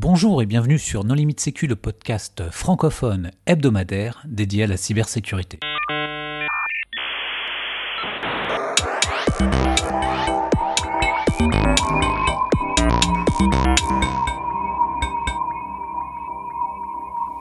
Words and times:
Bonjour 0.00 0.40
et 0.42 0.46
bienvenue 0.46 0.78
sur 0.78 1.02
Non 1.02 1.14
Limite 1.14 1.40
Sécu, 1.40 1.66
le 1.66 1.74
podcast 1.74 2.44
francophone 2.52 3.32
hebdomadaire 3.46 4.22
dédié 4.28 4.62
à 4.62 4.66
la 4.68 4.76
cybersécurité. 4.76 5.58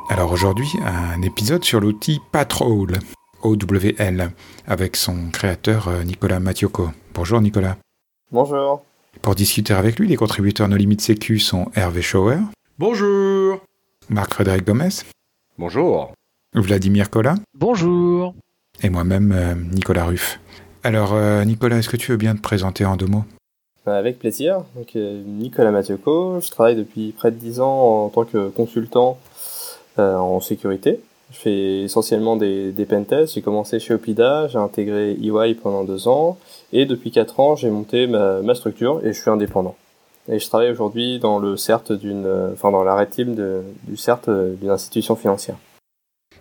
Alors 0.10 0.32
aujourd'hui, 0.32 0.71
un 0.84 1.21
épisode 1.21 1.64
sur 1.64 1.80
l'outil 1.80 2.20
Patrol, 2.32 2.98
OWL, 3.44 4.32
avec 4.66 4.96
son 4.96 5.30
créateur 5.30 5.89
euh, 5.89 6.04
Nicolas 6.04 6.39
Mathioko. 6.39 6.89
Bonjour 7.14 7.39
Nicolas. 7.39 7.78
Bonjour. 8.32 8.84
Pour 9.21 9.36
discuter 9.36 9.73
avec 9.73 9.99
lui, 9.99 10.07
les 10.07 10.15
contributeurs 10.15 10.68
No 10.68 10.75
Limite 10.77 11.02
Sécu 11.02 11.39
sont 11.39 11.70
Hervé 11.75 12.02
Schauer. 12.02 12.38
Bonjour. 12.79 13.59
Marc-Frédéric 14.09 14.66
Gomez. 14.66 14.89
Bonjour. 15.58 16.13
Vladimir 16.53 17.09
Kola. 17.09 17.35
Bonjour. 17.53 18.34
Et 18.84 18.89
moi-même, 18.89 19.31
euh, 19.35 19.55
Nicolas 19.55 20.05
Ruff. 20.05 20.39
Alors, 20.84 21.13
euh, 21.13 21.44
Nicolas, 21.44 21.77
est-ce 21.77 21.89
que 21.89 21.98
tu 21.98 22.11
veux 22.11 22.17
bien 22.17 22.35
te 22.35 22.41
présenter 22.41 22.85
en 22.85 22.95
deux 22.95 23.08
mots? 23.08 23.25
Avec 23.85 24.20
plaisir. 24.20 24.63
Donc, 24.75 24.95
Nicolas 24.95 25.72
Mathioko, 25.72 26.41
je 26.41 26.49
travaille 26.52 26.75
depuis 26.75 27.13
près 27.13 27.31
de 27.31 27.38
10 27.38 27.61
ans 27.61 28.05
en 28.05 28.09
tant 28.09 28.25
que 28.25 28.49
consultant 28.49 29.17
en 29.97 30.41
sécurité. 30.41 30.99
Je 31.31 31.38
fais 31.38 31.81
essentiellement 31.84 32.38
des, 32.38 32.72
des 32.72 32.86
pentests. 32.86 33.34
J'ai 33.36 33.41
commencé 33.41 33.80
chez 33.80 33.94
Opida, 33.94 34.48
j'ai 34.48 34.58
intégré 34.58 35.12
EY 35.12 35.55
pendant 35.55 35.84
deux 35.84 36.08
ans, 36.08 36.38
et 36.72 36.86
depuis 36.86 37.12
quatre 37.12 37.40
ans, 37.40 37.55
j'ai 37.55 37.70
monté 37.70 38.08
ma, 38.08 38.55
structure 38.55 39.02
et 39.05 39.13
je 39.13 39.20
suis 39.20 39.30
indépendant. 39.30 39.76
Et 40.30 40.40
je 40.40 40.48
travaille 40.48 40.72
aujourd'hui 40.72 41.20
dans 41.20 41.40
le 41.40 41.55
CERT 41.55 41.94
d'une, 41.94 42.27
enfin 42.53 42.72
dans 42.72 42.84
la 42.84 43.05
team 43.05 43.36
du 43.88 43.98
CERT 43.98 44.30
d'une 44.59 44.70
institution 44.70 45.16
financière. 45.16 45.55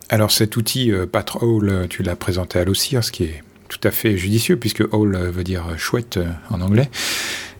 Alors 0.09 0.31
cet 0.31 0.57
outil 0.57 0.92
euh, 0.92 1.07
Patrol, 1.07 1.87
tu 1.89 2.05
l'as 2.05 2.14
présenté 2.14 2.61
à 2.61 2.64
l'OCIR, 2.64 3.03
ce 3.03 3.11
qui 3.11 3.25
est 3.25 3.42
tout 3.69 3.81
à 3.83 3.91
fait 3.91 4.17
judicieux 4.17 4.57
puisque 4.57 4.84
Hall 4.92 5.17
veut 5.17 5.42
dire 5.42 5.77
chouette 5.79 6.19
euh, 6.19 6.27
en 6.51 6.61
anglais. 6.61 6.89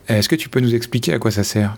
Est-ce 0.07 0.29
que 0.29 0.35
tu 0.35 0.47
peux 0.47 0.61
nous 0.61 0.73
expliquer 0.73 1.13
à 1.13 1.19
quoi 1.19 1.31
ça 1.31 1.43
sert? 1.43 1.75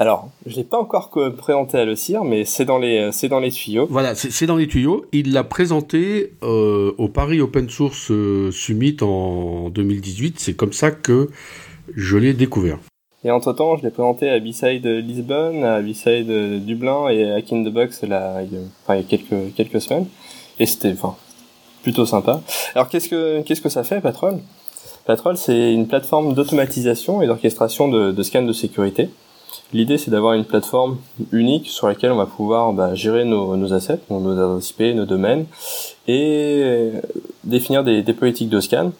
Alors, 0.00 0.28
je 0.46 0.54
l'ai 0.54 0.64
pas 0.64 0.78
encore 0.78 1.10
présenté 1.36 1.76
à 1.76 1.84
le 1.84 1.96
CIR, 1.96 2.22
mais 2.22 2.44
c'est 2.44 2.64
dans 2.64 2.78
les 2.78 3.10
c'est 3.10 3.28
dans 3.28 3.40
les 3.40 3.50
tuyaux. 3.50 3.88
Voilà, 3.90 4.14
c'est 4.14 4.46
dans 4.46 4.56
les 4.56 4.68
tuyaux. 4.68 5.04
Il 5.10 5.32
l'a 5.32 5.42
présenté 5.42 6.34
euh, 6.44 6.92
au 6.98 7.08
Paris 7.08 7.40
Open 7.40 7.68
Source 7.68 8.12
euh, 8.12 8.52
Summit 8.52 8.96
en 9.00 9.70
2018. 9.70 10.38
C'est 10.38 10.54
comme 10.54 10.72
ça 10.72 10.92
que 10.92 11.30
je 11.96 12.16
l'ai 12.16 12.32
découvert. 12.32 12.78
Et 13.24 13.32
entre 13.32 13.52
temps, 13.52 13.76
je 13.76 13.82
l'ai 13.82 13.90
présenté 13.90 14.30
à 14.30 14.38
B-Side 14.38 14.86
Lisbonne, 14.86 15.64
à 15.64 15.82
B-Side 15.82 16.64
Dublin 16.64 17.08
et 17.08 17.32
à 17.32 17.42
King 17.42 17.68
the 17.68 17.72
Box 17.72 18.02
là, 18.02 18.42
il 18.44 18.52
y 18.52 18.56
a, 18.56 18.60
enfin, 18.84 18.94
il 18.94 19.02
y 19.02 19.04
a 19.04 19.08
quelques 19.08 19.54
quelques 19.56 19.80
semaines. 19.80 20.06
Et 20.60 20.66
c'était 20.66 20.92
enfin 20.92 21.16
plutôt 21.82 22.06
sympa. 22.06 22.40
Alors 22.76 22.88
qu'est-ce 22.88 23.08
que 23.08 23.40
qu'est-ce 23.40 23.60
que 23.60 23.68
ça 23.68 23.82
fait, 23.82 24.00
Patrol? 24.00 24.38
Patrol, 25.06 25.36
c'est 25.36 25.72
une 25.74 25.88
plateforme 25.88 26.34
d'automatisation 26.34 27.20
et 27.20 27.26
d'orchestration 27.26 27.88
de, 27.88 28.12
de 28.12 28.22
scans 28.22 28.42
de 28.42 28.52
sécurité. 28.52 29.08
L'idée, 29.72 29.98
c'est 29.98 30.10
d'avoir 30.10 30.34
une 30.34 30.44
plateforme 30.44 30.98
unique 31.32 31.68
sur 31.68 31.88
laquelle 31.88 32.12
on 32.12 32.16
va 32.16 32.26
pouvoir 32.26 32.72
bah, 32.72 32.94
gérer 32.94 33.24
nos, 33.24 33.56
nos 33.56 33.72
assets, 33.72 34.00
nos 34.10 34.38
adresses 34.38 34.70
IP, 34.70 34.94
nos 34.94 35.04
domaines, 35.04 35.46
et 36.06 36.92
définir 37.44 37.84
des, 37.84 38.02
des, 38.02 38.14
politiques 38.14 38.48
de 38.48 38.60
scan, 38.60 38.92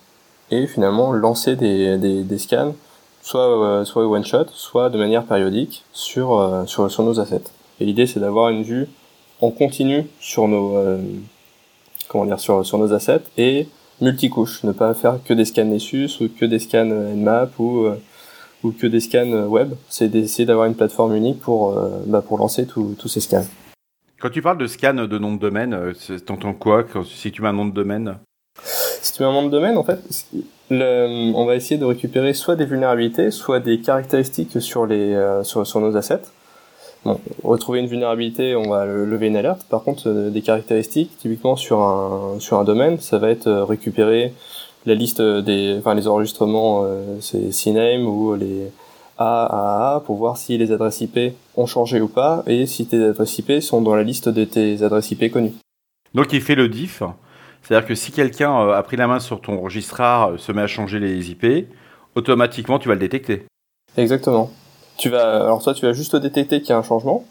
et 0.51 0.67
finalement 0.67 1.13
lancer 1.13 1.57
des, 1.57 1.97
des, 1.99 2.23
des 2.23 2.39
scans, 2.39 2.75
soit, 3.23 3.63
euh, 3.63 3.85
soit 3.85 4.07
one 4.07 4.25
shot, 4.25 4.47
soit 4.55 4.91
de 4.91 4.99
manière 4.99 5.25
périodique 5.25 5.85
sur, 5.93 6.39
euh, 6.39 6.65
sur, 6.67 6.91
sur 6.91 7.03
nos 7.03 7.21
assets. 7.21 7.45
Et 7.81 7.85
l'idée, 7.85 8.07
c'est 8.07 8.21
d'avoir 8.21 8.49
une 8.49 8.63
vue 8.63 8.89
en 9.41 9.51
continu 9.51 10.07
sur 10.21 10.49
nos, 10.49 10.77
euh, 10.77 10.99
comment 12.09 12.25
dire, 12.25 12.41
sur, 12.41 12.65
sur 12.65 12.79
nos 12.79 12.93
assets 12.93 13.23
et 13.37 13.69
multicouche, 14.01 14.65
ne 14.65 14.73
pas 14.73 14.95
faire 14.95 15.19
que 15.25 15.35
des 15.35 15.45
scans 15.45 15.65
Nessus 15.65 16.11
ou 16.21 16.29
que 16.29 16.45
des 16.45 16.59
scans 16.59 16.85
Nmap 16.85 17.59
ou 17.59 17.89
ou 18.63 18.73
que 18.73 18.87
des 18.87 19.01
scans 19.01 19.47
web, 19.47 19.75
c'est 19.89 20.09
d'essayer 20.09 20.45
d'avoir 20.45 20.67
une 20.67 20.75
plateforme 20.75 21.15
unique 21.15 21.41
pour, 21.41 21.77
euh, 21.77 22.03
bah, 22.07 22.23
pour 22.27 22.39
lancer 22.39 22.67
tous 22.67 23.09
ces 23.09 23.21
scans. 23.21 23.45
Quand 24.21 24.31
tu 24.31 24.43
parles 24.43 24.59
de 24.59 24.67
scan 24.67 24.95
de 24.95 25.19
nom 25.19 25.35
de 25.35 25.39
domaine, 25.39 25.75
euh, 25.75 26.19
t'entends 26.27 26.55
quoi 26.55 26.83
quand, 26.83 27.05
si 27.05 27.31
tu 27.31 27.41
mets 27.41 27.49
un 27.49 27.53
nom 27.53 27.67
de 27.67 27.73
domaine? 27.73 28.17
Si 28.65 29.13
tu 29.13 29.23
mets 29.23 29.29
un 29.29 29.33
nom 29.33 29.45
de 29.45 29.51
domaine, 29.51 29.79
en 29.79 29.85
fait, 29.85 30.01
le, 30.71 31.33
on 31.35 31.45
va 31.45 31.55
essayer 31.55 31.79
de 31.79 31.85
récupérer 31.85 32.35
soit 32.35 32.57
des 32.57 32.65
vulnérabilités, 32.65 33.31
soit 33.31 33.61
des 33.61 33.81
caractéristiques 33.81 34.61
sur, 34.61 34.87
les, 34.87 35.15
euh, 35.15 35.45
sur, 35.45 35.65
sur 35.65 35.79
nos 35.81 35.97
assets. 35.97 36.23
Bon, 37.05 37.21
retrouver 37.45 37.79
une 37.79 37.87
vulnérabilité, 37.87 38.57
on 38.57 38.71
va 38.71 38.85
lever 38.85 39.29
une 39.29 39.37
alerte. 39.37 39.65
Par 39.71 39.85
contre, 39.85 40.11
des 40.11 40.43
caractéristiques, 40.43 41.17
typiquement 41.17 41.55
sur 41.55 41.81
un, 41.81 42.41
sur 42.41 42.59
un 42.59 42.65
domaine, 42.65 42.99
ça 42.99 43.19
va 43.19 43.31
être 43.31 43.49
récupérer 43.49 44.35
la 44.89 44.95
liste 44.95 45.23
des, 45.23 45.77
enfin 45.79 45.95
les 45.95 46.09
enregistrements, 46.09 46.83
euh, 46.85 47.19
c'est 47.21 47.53
CNAME 47.53 48.07
ou 48.07 48.35
les 48.35 48.73
AAA 49.19 50.03
pour 50.07 50.17
voir 50.17 50.37
si 50.37 50.59
les 50.59 50.73
adresses 50.73 51.01
IP 51.01 51.35
ont 51.57 51.67
changé 51.67 52.01
ou 52.01 52.09
pas 52.09 52.43
et 52.47 52.67
si 52.67 52.87
tes 52.87 53.03
adresses 53.03 53.39
IP 53.39 53.61
sont 53.61 53.83
dans 53.83 53.95
la 53.95 54.03
liste 54.03 54.29
de 54.29 54.45
tes 54.45 54.83
adresses 54.83 55.11
IP 55.11 55.31
connues. 55.31 55.55
Donc 56.15 56.33
il 56.33 56.41
fait 56.41 56.55
le 56.55 56.69
diff, 56.69 57.03
c'est-à-dire 57.63 57.87
que 57.87 57.95
si 57.95 58.13
quelqu'un 58.13 58.61
euh, 58.61 58.73
a 58.73 58.83
pris 58.83 58.97
la 58.97 59.07
main 59.07 59.21
sur 59.21 59.41
ton 59.41 59.61
registraire, 59.61 60.31
euh, 60.31 60.39
se 60.39 60.53
met 60.53 60.63
à 60.63 60.67
changer 60.67 60.99
les 60.99 61.31
IP, 61.31 61.69
automatiquement 62.15 62.79
tu 62.79 62.89
vas 62.89 62.95
le 62.95 63.01
détecter. 63.01 63.45
Exactement. 63.97 64.51
Tu 64.97 65.11
vas, 65.11 65.45
alors 65.45 65.63
toi 65.63 65.75
tu 65.75 65.85
vas 65.85 65.93
juste 65.93 66.17
détecter 66.17 66.61
qu'il 66.61 66.71
y 66.71 66.73
a 66.73 66.79
un 66.79 66.83
changement, 66.83 67.25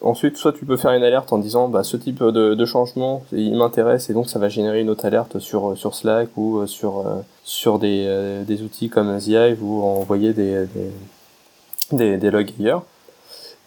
Ensuite, 0.00 0.36
soit 0.36 0.52
tu 0.52 0.64
peux 0.64 0.76
faire 0.76 0.92
une 0.92 1.02
alerte 1.02 1.32
en 1.32 1.38
disant 1.38 1.68
bah, 1.68 1.82
ce 1.82 1.96
type 1.96 2.22
de, 2.22 2.54
de 2.54 2.64
changement, 2.64 3.24
il 3.32 3.56
m'intéresse 3.56 4.10
et 4.10 4.12
donc 4.12 4.28
ça 4.28 4.38
va 4.38 4.48
générer 4.48 4.80
une 4.80 4.90
autre 4.90 5.04
alerte 5.04 5.40
sur, 5.40 5.76
sur 5.76 5.94
Slack 5.96 6.28
ou 6.36 6.58
euh, 6.58 6.66
sur, 6.66 7.00
euh, 7.00 7.16
sur 7.42 7.80
des, 7.80 8.04
euh, 8.06 8.44
des 8.44 8.62
outils 8.62 8.90
comme 8.90 9.18
Hive 9.18 9.58
ou 9.60 9.82
envoyer 9.82 10.32
des, 10.32 10.66
des, 10.66 10.90
des, 11.90 12.16
des, 12.16 12.30
logs 12.30 12.52
ailleurs. 12.60 12.84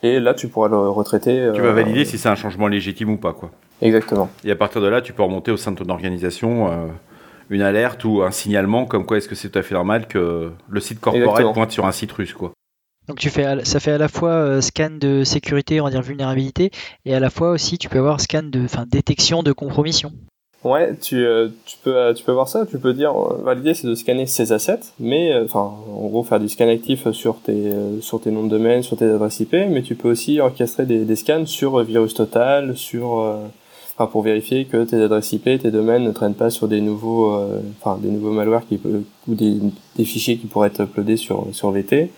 Et 0.04 0.22
là, 0.22 0.34
tu 0.34 0.48
pourras 0.48 0.70
le 0.70 0.78
retraiter. 0.78 1.52
Tu 1.54 1.62
vas 1.62 1.74
valider 1.74 2.06
si 2.06 2.18
c'est 2.18 2.30
un 2.30 2.36
changement 2.36 2.68
légitime 2.68 3.10
ou 3.10 3.18
pas. 3.18 3.34
quoi. 3.34 3.52
Exactement. 3.82 4.30
Et 4.46 4.52
à 4.52 4.56
partir 4.56 4.82
de 4.82 4.88
là, 4.88 5.02
tu 5.02 5.12
peux 5.12 5.24
remonter 5.24 5.52
au 5.52 5.58
sein 5.58 5.74
de 5.74 5.84
ton 5.84 5.90
organisation 5.90 6.72
une 7.52 7.62
alerte 7.62 8.04
ou 8.06 8.24
un 8.24 8.32
signalement 8.32 8.86
comme 8.86 9.06
quoi 9.06 9.18
est-ce 9.18 9.28
que 9.28 9.36
c'est 9.36 9.50
tout 9.50 9.60
à 9.60 9.62
fait 9.62 9.76
normal 9.76 10.08
que 10.08 10.52
le 10.70 10.80
site 10.80 11.00
corporel 11.00 11.52
pointe 11.54 11.72
sur 11.72 11.86
un 11.86 11.92
site 11.92 12.12
russe. 12.14 12.34
quoi. 12.34 12.52
Donc 13.12 13.20
tu 13.20 13.30
fais, 13.30 13.66
ça 13.66 13.82
fait 13.82 13.92
à 13.92 13.98
la 13.98 14.08
fois 14.08 14.30
euh, 14.30 14.62
scan 14.62 14.92
de 14.98 15.26
sécurité, 15.26 15.82
on 15.82 15.84
va 15.84 15.90
dire 15.90 16.02
vulnérabilité, 16.02 16.72
et 17.04 17.14
à 17.14 17.20
la 17.20 17.30
fois 17.30 17.50
aussi 17.50 17.78
tu 17.78 17.90
peux 17.90 17.98
avoir 17.98 18.22
scan 18.22 18.44
de, 18.44 18.64
enfin, 18.64 18.86
détection 18.88 19.44
de 19.44 19.52
compromission. 19.52 20.14
Ouais, 20.64 20.96
tu, 20.96 21.18
euh, 21.18 21.50
tu 21.66 21.76
peux 21.84 21.94
euh, 21.94 22.14
tu 22.14 22.24
peux 22.24 22.32
voir 22.32 22.48
ça, 22.48 22.66
tu 22.66 22.80
peux 22.80 22.94
dire 22.94 23.14
l'idée 23.54 23.74
c'est 23.74 23.86
de 23.86 23.96
scanner 23.96 24.28
ces 24.28 24.54
assets, 24.54 24.94
mais 24.98 25.38
enfin 25.44 25.60
en 25.60 26.08
gros 26.08 26.24
faire 26.24 26.40
du 26.40 26.48
scan 26.48 26.70
actif 26.70 27.12
sur 27.12 27.42
tes 27.42 27.74
sur 28.00 28.22
tes 28.22 28.32
noms 28.32 28.46
de 28.46 28.50
domaine, 28.50 28.82
sur 28.82 28.96
tes 28.96 29.10
adresses 29.10 29.42
IP, 29.42 29.56
mais 29.70 29.82
tu 29.82 29.96
peux 29.96 30.10
aussi 30.10 30.40
orchestrer 30.40 30.86
des, 30.86 31.16
scans 31.18 31.46
sur 31.46 31.84
virus 31.84 32.14
total, 32.14 32.78
sur 32.78 33.10
enfin 33.94 34.10
pour 34.10 34.22
vérifier 34.22 34.64
que 34.64 34.86
tes 34.86 35.02
adresses 35.02 35.34
IP, 35.34 35.44
tes 35.44 35.72
domaines 35.72 36.06
ne 36.06 36.12
traînent 36.12 36.34
pas 36.34 36.50
sur 36.50 36.70
des 36.70 36.80
nouveaux 36.80 37.38
des 38.02 38.10
nouveaux 38.10 38.32
malwares 38.32 38.66
qui 38.70 38.80
ou 39.28 39.36
des, 39.36 39.58
des 39.98 40.06
fichiers 40.06 40.38
qui 40.38 40.48
pourraient 40.48 40.70
être 40.70 40.84
uploadés 40.84 41.18
sur 41.18 41.48
sur 41.52 41.72
VT 41.72 42.10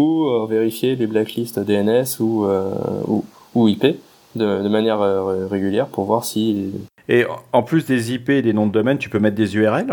ou 0.00 0.28
euh, 0.28 0.46
vérifier 0.46 0.96
les 0.96 1.06
blacklists 1.06 1.58
DNS 1.58 2.20
ou, 2.20 2.46
euh, 2.46 2.72
ou, 3.06 3.24
ou, 3.54 3.68
IP 3.68 3.84
de, 4.34 4.62
de 4.62 4.68
manière 4.68 5.00
euh, 5.02 5.46
régulière 5.46 5.86
pour 5.86 6.04
voir 6.04 6.24
si... 6.24 6.72
Et 7.08 7.24
en 7.52 7.62
plus 7.62 7.84
des 7.84 8.14
IP 8.14 8.30
et 8.30 8.42
des 8.42 8.52
noms 8.52 8.66
de 8.66 8.72
domaine, 8.72 8.98
tu 8.98 9.10
peux 9.10 9.18
mettre 9.18 9.36
des 9.36 9.56
URL 9.56 9.86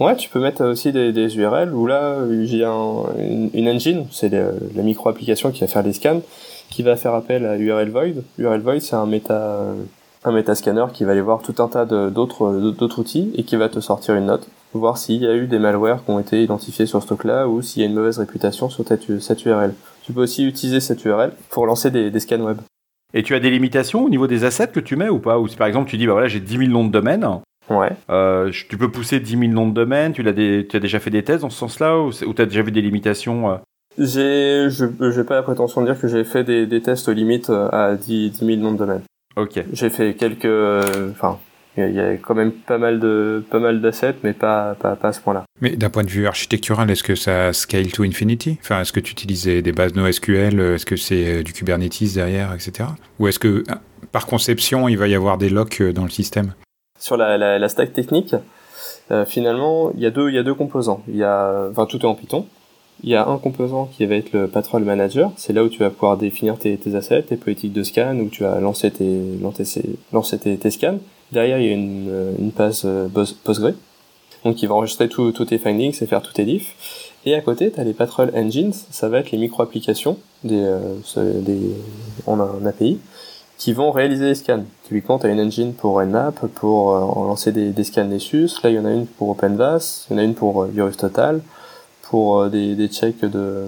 Ouais, 0.00 0.14
tu 0.16 0.28
peux 0.28 0.40
mettre 0.40 0.64
aussi 0.64 0.92
des, 0.92 1.12
des 1.12 1.36
URL 1.36 1.74
où 1.74 1.86
là, 1.86 2.18
j'ai 2.44 2.64
un, 2.64 3.04
une, 3.18 3.50
une, 3.52 3.68
engine, 3.68 4.06
c'est 4.12 4.30
la 4.30 4.82
micro-application 4.82 5.50
qui 5.50 5.60
va 5.60 5.66
faire 5.66 5.82
les 5.82 5.92
scans, 5.92 6.20
qui 6.70 6.82
va 6.82 6.96
faire 6.96 7.14
appel 7.14 7.44
à 7.46 7.56
URL 7.56 7.90
Void. 7.90 8.22
URL 8.38 8.60
Void, 8.60 8.80
c'est 8.80 8.94
un 8.94 9.06
méta, 9.06 9.64
un 10.24 10.32
métascanner 10.32 10.84
qui 10.92 11.04
va 11.04 11.12
aller 11.12 11.20
voir 11.20 11.42
tout 11.42 11.54
un 11.58 11.66
tas 11.66 11.84
d'autres 11.84 12.52
d'autres 12.70 13.00
outils 13.00 13.32
et 13.34 13.42
qui 13.42 13.56
va 13.56 13.68
te 13.68 13.80
sortir 13.80 14.14
une 14.14 14.26
note 14.26 14.48
voir 14.74 14.98
s'il 14.98 15.22
y 15.22 15.26
a 15.26 15.34
eu 15.34 15.46
des 15.46 15.58
malwares 15.58 16.04
qui 16.04 16.10
ont 16.10 16.18
été 16.18 16.42
identifiés 16.42 16.86
sur 16.86 17.00
ce 17.00 17.06
stock-là 17.06 17.48
ou 17.48 17.62
s'il 17.62 17.82
y 17.82 17.84
a 17.84 17.88
une 17.88 17.94
mauvaise 17.94 18.18
réputation 18.18 18.68
sur 18.68 18.84
cette 18.86 19.44
URL. 19.44 19.74
Tu 20.02 20.12
peux 20.12 20.22
aussi 20.22 20.46
utiliser 20.46 20.80
cette 20.80 21.04
URL 21.04 21.32
pour 21.50 21.66
lancer 21.66 21.90
des, 21.90 22.10
des, 22.10 22.20
scans 22.20 22.40
web. 22.40 22.58
Et 23.14 23.22
tu 23.22 23.34
as 23.34 23.40
des 23.40 23.50
limitations 23.50 24.04
au 24.04 24.10
niveau 24.10 24.26
des 24.26 24.44
assets 24.44 24.68
que 24.68 24.80
tu 24.80 24.96
mets 24.96 25.08
ou 25.08 25.18
pas? 25.18 25.38
Ou 25.38 25.48
si 25.48 25.56
par 25.56 25.66
exemple 25.66 25.88
tu 25.88 25.96
dis, 25.96 26.06
bah 26.06 26.12
voilà, 26.12 26.28
j'ai 26.28 26.40
10 26.40 26.58
000 26.58 26.70
noms 26.70 26.86
de 26.86 26.92
domaine, 26.92 27.26
ouais. 27.70 27.90
Euh, 28.10 28.50
tu 28.50 28.76
peux 28.76 28.90
pousser 28.90 29.20
10 29.20 29.38
000 29.38 29.52
noms 29.52 29.68
de 29.68 29.74
domaine, 29.74 30.12
tu, 30.12 30.26
as, 30.26 30.32
des, 30.32 30.66
tu 30.68 30.76
as 30.76 30.80
déjà 30.80 30.98
fait 30.98 31.10
des 31.10 31.22
tests 31.22 31.42
dans 31.42 31.50
ce 31.50 31.58
sens-là 31.58 31.98
ou, 31.98 32.12
tu 32.12 32.42
as 32.42 32.46
déjà 32.46 32.62
vu 32.62 32.72
des 32.72 32.82
limitations 32.82 33.50
euh? 33.50 33.56
J'ai, 33.98 34.68
je 34.70 34.84
n'ai 34.84 35.24
pas 35.24 35.34
la 35.34 35.42
prétention 35.42 35.80
de 35.80 35.86
dire 35.86 36.00
que 36.00 36.06
j'ai 36.06 36.22
fait 36.22 36.44
des, 36.44 36.66
des 36.66 36.80
tests 36.80 37.08
limites 37.08 37.50
à 37.50 37.96
10, 37.96 38.30
10 38.30 38.38
000 38.38 38.60
noms 38.60 38.72
de 38.72 38.78
domaine. 38.78 39.02
Ok. 39.36 39.60
J'ai 39.72 39.90
fait 39.90 40.14
quelques, 40.14 40.46
enfin, 41.10 41.38
il 41.78 41.94
y 41.94 42.00
a 42.00 42.16
quand 42.16 42.34
même 42.34 42.52
pas 42.52 42.78
mal 42.78 43.00
de 43.00 43.44
pas 43.50 43.58
mal 43.58 43.80
d'assets, 43.80 44.16
mais 44.22 44.32
pas, 44.32 44.74
pas, 44.74 44.96
pas 44.96 45.08
à 45.08 45.12
ce 45.12 45.20
point-là. 45.20 45.44
Mais 45.60 45.76
d'un 45.76 45.90
point 45.90 46.04
de 46.04 46.10
vue 46.10 46.26
architectural, 46.26 46.90
est-ce 46.90 47.02
que 47.02 47.14
ça 47.14 47.52
scale 47.52 47.92
to 47.92 48.02
infinity? 48.02 48.58
Enfin, 48.60 48.80
est-ce 48.80 48.92
que 48.92 49.00
tu 49.00 49.12
utilises 49.12 49.46
des 49.46 49.72
bases 49.72 49.94
NoSQL 49.94 50.60
Est-ce 50.60 50.86
que 50.86 50.96
c'est 50.96 51.42
du 51.42 51.52
Kubernetes 51.52 52.14
derrière, 52.14 52.52
etc. 52.54 52.90
Ou 53.18 53.28
est-ce 53.28 53.38
que 53.38 53.64
par 54.12 54.26
conception, 54.26 54.88
il 54.88 54.98
va 54.98 55.08
y 55.08 55.14
avoir 55.14 55.38
des 55.38 55.50
locks 55.50 55.82
dans 55.82 56.04
le 56.04 56.10
système? 56.10 56.54
Sur 56.98 57.16
la, 57.16 57.38
la, 57.38 57.58
la 57.58 57.68
stack 57.68 57.92
technique, 57.92 58.34
euh, 59.10 59.24
finalement, 59.24 59.90
il 59.94 60.00
y 60.00 60.06
a 60.06 60.10
deux 60.10 60.28
il 60.28 60.34
y 60.34 60.38
a 60.38 60.42
deux 60.42 60.54
composants. 60.54 61.02
Il 61.08 61.16
y 61.16 61.24
a 61.24 61.68
enfin 61.70 61.86
tout 61.86 61.98
est 61.98 62.04
en 62.04 62.14
Python. 62.14 62.46
Il 63.04 63.10
y 63.10 63.14
a 63.14 63.26
un 63.26 63.38
composant 63.38 63.86
qui 63.86 64.04
va 64.06 64.16
être 64.16 64.32
le 64.32 64.48
Patrol 64.48 64.82
Manager. 64.82 65.30
C'est 65.36 65.52
là 65.52 65.62
où 65.62 65.68
tu 65.68 65.78
vas 65.78 65.90
pouvoir 65.90 66.16
définir 66.16 66.58
tes, 66.58 66.76
tes 66.76 66.96
assets, 66.96 67.22
tes 67.22 67.36
politiques 67.36 67.72
de 67.72 67.84
scan, 67.84 68.16
où 68.18 68.28
tu 68.28 68.42
vas 68.42 68.58
lancer 68.58 68.90
tes, 68.90 69.20
lancer, 69.40 69.82
lancer 70.12 70.38
tes, 70.38 70.56
tes 70.56 70.70
scans. 70.70 70.98
Derrière, 71.32 71.58
il 71.58 71.66
y 71.66 71.70
a 71.70 71.72
une, 71.72 72.34
une 72.38 72.50
base 72.50 72.82
euh, 72.84 73.08
Postgre. 73.44 73.72
Donc, 74.44 74.62
il 74.62 74.68
va 74.68 74.74
enregistrer 74.76 75.08
tous 75.08 75.32
tes 75.32 75.58
findings 75.58 75.96
et 76.00 76.06
faire 76.06 76.22
tous 76.22 76.32
tes 76.32 76.44
diffs. 76.44 76.74
Et 77.26 77.34
à 77.34 77.40
côté, 77.40 77.70
tu 77.70 77.80
as 77.80 77.84
les 77.84 77.92
Patrol 77.92 78.30
Engines. 78.34 78.72
Ça 78.90 79.08
va 79.08 79.18
être 79.18 79.30
les 79.30 79.38
micro-applications 79.38 80.16
des, 80.44 80.62
euh, 80.62 81.40
des, 81.40 81.60
en 82.26 82.40
un 82.40 82.64
API 82.66 82.98
qui 83.58 83.72
vont 83.72 83.90
réaliser 83.90 84.26
les 84.26 84.34
scans. 84.36 84.64
Typiquement, 84.84 85.18
tu 85.18 85.26
as 85.26 85.30
une 85.30 85.40
engine 85.40 85.74
pour 85.74 86.00
Nmap, 86.00 86.46
pour 86.54 86.92
euh, 86.92 87.00
lancer 87.26 87.50
des, 87.52 87.70
des 87.70 87.84
scans 87.84 88.04
Nessus. 88.04 88.50
Là, 88.62 88.70
il 88.70 88.76
y 88.76 88.78
en 88.78 88.84
a 88.84 88.92
une 88.92 89.06
pour 89.06 89.30
OpenVAS, 89.30 90.06
il 90.08 90.12
y 90.12 90.16
en 90.16 90.22
a 90.22 90.24
une 90.24 90.34
pour 90.34 90.62
euh, 90.62 90.90
Total 90.96 91.42
pour 92.02 92.40
euh, 92.40 92.48
des, 92.48 92.74
des 92.74 92.88
checks 92.88 93.20
de, 93.20 93.64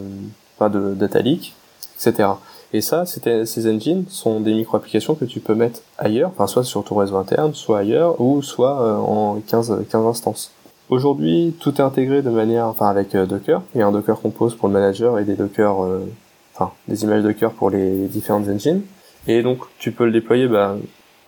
enfin 0.57 0.71
de 0.71 0.95
data 0.95 1.21
leak, 1.21 1.55
etc. 1.97 2.29
Et 2.73 2.81
ça, 2.81 3.05
ces 3.05 3.71
engines 3.71 4.05
sont 4.09 4.41
des 4.41 4.55
micro-applications 4.55 5.15
que 5.15 5.25
tu 5.25 5.41
peux 5.41 5.55
mettre 5.55 5.81
ailleurs, 5.99 6.31
enfin 6.31 6.47
soit 6.47 6.63
sur 6.63 6.85
ton 6.85 6.97
réseau 6.97 7.17
interne, 7.17 7.53
soit 7.53 7.79
ailleurs, 7.79 8.21
ou 8.21 8.43
soit 8.43 8.81
euh, 8.81 8.97
en 8.97 9.41
15, 9.41 9.87
15 9.91 10.07
instances. 10.07 10.53
Aujourd'hui, 10.89 11.55
tout 11.59 11.75
est 11.77 11.81
intégré 11.81 12.23
de 12.23 12.31
manière, 12.31 12.67
enfin 12.67 12.89
avec 12.89 13.15
euh, 13.15 13.27
Docker. 13.27 13.63
Il 13.75 13.79
y 13.79 13.83
a 13.83 13.87
un 13.87 13.93
Docker 13.93 14.21
Compose 14.21 14.55
pour 14.55 14.69
le 14.69 14.75
manager 14.75 15.19
et 15.19 15.25
des 15.25 15.35
Docker, 15.35 15.77
enfin 16.55 16.73
des 16.87 17.03
images 17.03 17.23
Docker 17.23 17.53
pour 17.53 17.71
les 17.71 18.07
différentes 18.07 18.49
engines. 18.49 18.83
Et 19.27 19.43
donc, 19.43 19.59
tu 19.79 19.93
peux 19.93 20.05
le 20.07 20.13
déployer 20.13 20.47
bah, 20.47 20.77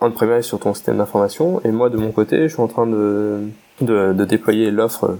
on-premise 0.01 0.45
sur 0.45 0.59
ton 0.59 0.75
système 0.75 0.99
d'information. 0.99 1.61
Et 1.65 1.71
moi, 1.71 1.91
de 1.91 1.97
mon 1.97 2.13
côté, 2.13 2.49
je 2.49 2.55
suis 2.55 2.63
en 2.63 2.69
train 2.69 2.87
de, 2.87 3.49
de, 3.81 4.13
de 4.13 4.25
déployer 4.25 4.71
l'offre 4.71 5.19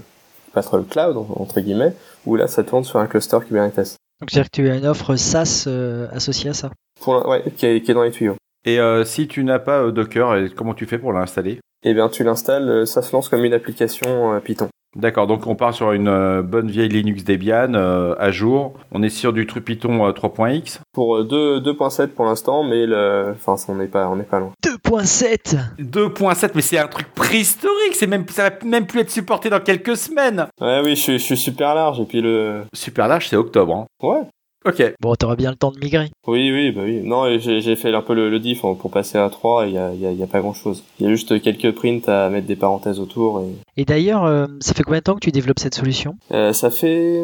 Patrol 0.53 0.85
Cloud, 0.85 1.17
entre 1.35 1.59
guillemets, 1.59 1.93
où 2.25 2.35
là, 2.35 2.47
ça 2.47 2.63
tourne 2.63 2.83
sur 2.83 2.99
un 2.99 3.07
cluster 3.07 3.39
Kubernetes. 3.45 3.97
Donc, 4.23 4.31
c'est-à-dire 4.31 4.51
que 4.51 4.55
tu 4.55 4.69
as 4.69 4.75
une 4.77 4.85
offre 4.85 5.17
SaaS 5.17 5.65
euh, 5.67 6.07
associée 6.13 6.51
à 6.51 6.53
ça 6.53 6.71
Pour, 7.01 7.27
Ouais, 7.27 7.43
qui 7.57 7.65
est, 7.65 7.81
qui 7.81 7.91
est, 7.91 7.93
dans 7.93 8.03
les 8.03 8.11
tuyaux. 8.11 8.37
Et 8.63 8.79
euh, 8.79 9.03
si 9.03 9.27
tu 9.27 9.43
n'as 9.43 9.59
pas 9.59 9.83
euh, 9.83 9.91
Docker, 9.91 10.45
comment 10.55 10.73
tu 10.73 10.85
fais 10.85 10.97
pour 10.97 11.11
l'installer? 11.11 11.59
Eh 11.83 11.93
bien, 11.93 12.09
tu 12.09 12.23
l'installes, 12.23 12.87
ça 12.87 13.01
se 13.01 13.11
lance 13.13 13.29
comme 13.29 13.43
une 13.43 13.53
application 13.53 14.39
Python. 14.41 14.69
D'accord, 14.95 15.25
donc 15.25 15.47
on 15.47 15.55
part 15.55 15.73
sur 15.73 15.91
une 15.91 16.07
euh, 16.07 16.43
bonne 16.43 16.69
vieille 16.69 16.89
Linux 16.89 17.23
Debian 17.23 17.73
euh, 17.73 18.13
à 18.19 18.29
jour. 18.29 18.73
On 18.91 19.01
est 19.01 19.09
sur 19.09 19.33
du 19.33 19.47
truc 19.47 19.65
Python 19.65 20.07
3.x. 20.11 20.81
Pour 20.93 21.17
2.7 21.19 22.09
pour 22.09 22.25
l'instant, 22.25 22.63
mais 22.63 22.85
le... 22.85 23.33
enfin, 23.33 23.55
on 23.69 23.75
n'est 23.75 23.87
pas, 23.87 24.07
on 24.07 24.15
n'est 24.15 24.23
pas 24.23 24.39
loin. 24.39 24.51
2.7 24.63 25.57
2.7, 25.79 26.51
mais 26.53 26.61
c'est 26.61 26.77
un 26.77 26.87
truc 26.87 27.07
préhistorique. 27.15 27.95
C'est 27.95 28.05
même, 28.05 28.25
ça 28.29 28.49
va 28.49 28.55
même 28.65 28.85
plus 28.85 28.99
être 28.99 29.09
supporté 29.09 29.49
dans 29.49 29.59
quelques 29.59 29.97
semaines. 29.97 30.45
Ouais, 30.61 30.81
oui, 30.83 30.95
je 30.95 31.01
suis, 31.01 31.13
je 31.13 31.23
suis 31.23 31.37
super 31.37 31.73
large 31.73 31.99
et 31.99 32.05
puis 32.05 32.21
le. 32.21 32.61
Super 32.73 33.07
large, 33.07 33.29
c'est 33.29 33.35
octobre. 33.35 33.75
Hein. 33.75 33.85
Ouais. 34.07 34.21
Ok. 34.65 34.93
Bon, 35.01 35.13
t'auras 35.15 35.35
bien 35.35 35.51
le 35.51 35.57
temps 35.57 35.71
de 35.71 35.79
migrer. 35.79 36.09
Oui, 36.27 36.51
oui, 36.51 36.71
bah 36.71 36.81
oui. 36.85 37.01
Non, 37.03 37.37
j'ai 37.39 37.75
fait 37.75 37.93
un 37.93 38.01
peu 38.01 38.13
le, 38.13 38.29
le 38.29 38.39
diff 38.39 38.61
pour 38.61 38.91
passer 38.91 39.17
à 39.17 39.29
3 39.29 39.65
et 39.65 39.69
il 39.69 39.73
y 39.75 39.77
a, 39.77 39.93
y, 39.93 40.05
a, 40.05 40.11
y 40.11 40.23
a, 40.23 40.27
pas 40.27 40.39
grand 40.39 40.53
chose. 40.53 40.83
Il 40.99 41.05
y 41.05 41.09
a 41.09 41.11
juste 41.11 41.41
quelques 41.41 41.71
prints 41.75 42.07
à 42.07 42.29
mettre 42.29 42.47
des 42.47 42.55
parenthèses 42.55 42.99
autour. 42.99 43.41
Et, 43.41 43.81
et 43.81 43.85
d'ailleurs, 43.85 44.23
euh, 44.25 44.47
ça 44.61 44.73
fait 44.73 44.83
combien 44.83 44.99
de 44.99 45.03
temps 45.03 45.15
que 45.15 45.19
tu 45.19 45.31
développes 45.31 45.59
cette 45.59 45.75
solution? 45.75 46.15
Euh, 46.31 46.53
Ça 46.53 46.69
fait. 46.69 47.21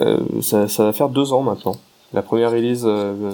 Euh, 0.00 0.18
ça, 0.42 0.66
ça, 0.66 0.84
va 0.84 0.92
faire 0.92 1.08
deux 1.08 1.32
ans 1.32 1.42
maintenant. 1.42 1.76
La 2.12 2.22
première 2.22 2.50
release 2.50 2.82
euh, 2.84 3.32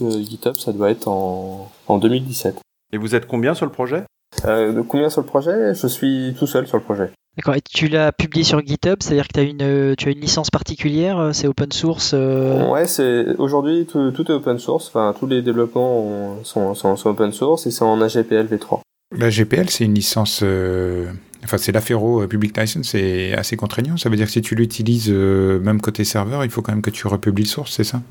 GitHub, 0.00 0.56
ça 0.56 0.72
doit 0.72 0.90
être 0.90 1.06
en, 1.06 1.70
en 1.86 1.98
2017. 1.98 2.60
Et 2.92 2.98
vous 2.98 3.14
êtes 3.14 3.26
combien 3.26 3.54
sur 3.54 3.66
le 3.66 3.72
projet? 3.72 4.02
Euh, 4.44 4.82
Combien 4.88 5.10
sur 5.10 5.20
le 5.20 5.26
projet? 5.26 5.74
Je 5.74 5.86
suis 5.86 6.34
tout 6.38 6.46
seul 6.46 6.66
sur 6.66 6.76
le 6.76 6.82
projet. 6.82 7.10
D'accord. 7.36 7.54
Et 7.54 7.60
tu 7.60 7.88
l'as 7.88 8.12
publié 8.12 8.44
sur 8.44 8.64
GitHub, 8.64 8.96
c'est-à-dire 9.00 9.28
que 9.28 9.40
as 9.40 9.42
une, 9.42 9.96
tu 9.96 10.08
as 10.08 10.12
une 10.12 10.20
licence 10.20 10.50
particulière, 10.50 11.30
c'est 11.32 11.46
open 11.46 11.70
source 11.70 12.12
euh... 12.14 12.70
Ouais, 12.70 12.86
c'est 12.86 13.36
aujourd'hui 13.36 13.86
tout, 13.86 14.10
tout, 14.12 14.30
est 14.30 14.34
open 14.34 14.58
source. 14.58 14.88
Enfin, 14.88 15.14
tous 15.18 15.26
les 15.26 15.42
développements 15.42 16.36
sont, 16.44 16.74
sont, 16.74 16.96
sont 16.96 17.10
open 17.10 17.32
source 17.32 17.66
et 17.66 17.70
c'est 17.70 17.84
en 17.84 18.00
AGPL 18.00 18.46
v3. 18.46 18.80
La 19.16 19.30
GPL, 19.30 19.68
c'est 19.70 19.84
une 19.84 19.94
licence. 19.94 20.40
Euh... 20.42 21.12
Enfin, 21.44 21.58
c'est 21.58 21.70
l'Afero 21.70 22.26
Public 22.26 22.56
License, 22.56 22.88
c'est 22.88 23.32
assez 23.34 23.56
contraignant. 23.56 23.96
Ça 23.96 24.08
veut 24.08 24.16
dire 24.16 24.26
que 24.26 24.32
si 24.32 24.42
tu 24.42 24.56
l'utilises, 24.56 25.10
euh, 25.10 25.60
même 25.60 25.80
côté 25.80 26.02
serveur, 26.02 26.44
il 26.44 26.50
faut 26.50 26.60
quand 26.60 26.72
même 26.72 26.82
que 26.82 26.90
tu 26.90 27.06
republies 27.06 27.44
le 27.44 27.48
source, 27.48 27.72
c'est 27.72 27.84
ça? 27.84 28.02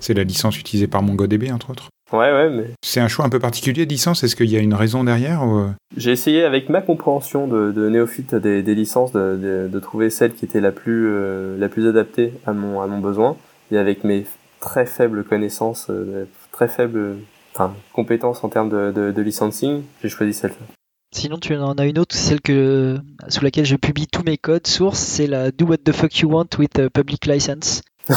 C'est 0.00 0.14
la 0.14 0.24
licence 0.24 0.58
utilisée 0.58 0.86
par 0.86 1.02
MongoDB, 1.02 1.52
entre 1.52 1.70
autres. 1.70 1.90
Ouais, 2.12 2.32
ouais, 2.32 2.50
mais. 2.50 2.70
C'est 2.82 3.00
un 3.00 3.08
choix 3.08 3.24
un 3.24 3.28
peu 3.28 3.38
particulier 3.38 3.84
de 3.84 3.90
licence. 3.90 4.24
Est-ce 4.24 4.34
qu'il 4.34 4.50
y 4.50 4.56
a 4.56 4.60
une 4.60 4.74
raison 4.74 5.04
derrière 5.04 5.42
ou... 5.42 5.70
J'ai 5.96 6.12
essayé 6.12 6.44
avec 6.44 6.68
ma 6.68 6.80
compréhension 6.80 7.46
de, 7.46 7.72
de 7.72 7.88
néophyte 7.88 8.34
des, 8.34 8.62
des 8.62 8.74
licences 8.74 9.12
de, 9.12 9.36
de, 9.36 9.68
de, 9.68 9.80
trouver 9.80 10.10
celle 10.10 10.32
qui 10.32 10.44
était 10.44 10.60
la 10.60 10.72
plus 10.72 11.08
euh, 11.08 11.58
la 11.58 11.68
plus 11.68 11.86
adaptée 11.88 12.32
à 12.46 12.52
mon 12.52 12.80
à 12.80 12.86
mon 12.86 12.98
besoin 12.98 13.36
et 13.70 13.78
avec 13.78 14.04
mes 14.04 14.24
très 14.60 14.86
faibles 14.86 15.24
connaissances, 15.24 15.88
euh, 15.90 16.26
très 16.52 16.68
faibles 16.68 17.16
enfin 17.54 17.74
compétences 17.92 18.44
en 18.44 18.48
termes 18.48 18.70
de, 18.70 18.92
de, 18.92 19.12
de 19.12 19.22
licensing, 19.22 19.82
j'ai 20.02 20.08
choisi 20.08 20.32
celle-là. 20.32 20.66
Sinon, 21.14 21.38
tu 21.38 21.56
en 21.56 21.72
as 21.72 21.86
une 21.86 21.98
autre, 21.98 22.14
celle 22.14 22.40
que 22.40 22.98
sous 23.28 23.42
laquelle 23.42 23.64
je 23.64 23.76
publie 23.76 24.06
tous 24.06 24.22
mes 24.24 24.36
codes 24.36 24.66
sources, 24.66 25.00
c'est 25.00 25.26
la 25.26 25.50
Do 25.50 25.66
What 25.66 25.78
the 25.78 25.92
Fuck 25.92 26.18
You 26.18 26.30
Want 26.30 26.48
with 26.58 26.78
a 26.78 26.90
Public 26.90 27.24
License. 27.26 27.80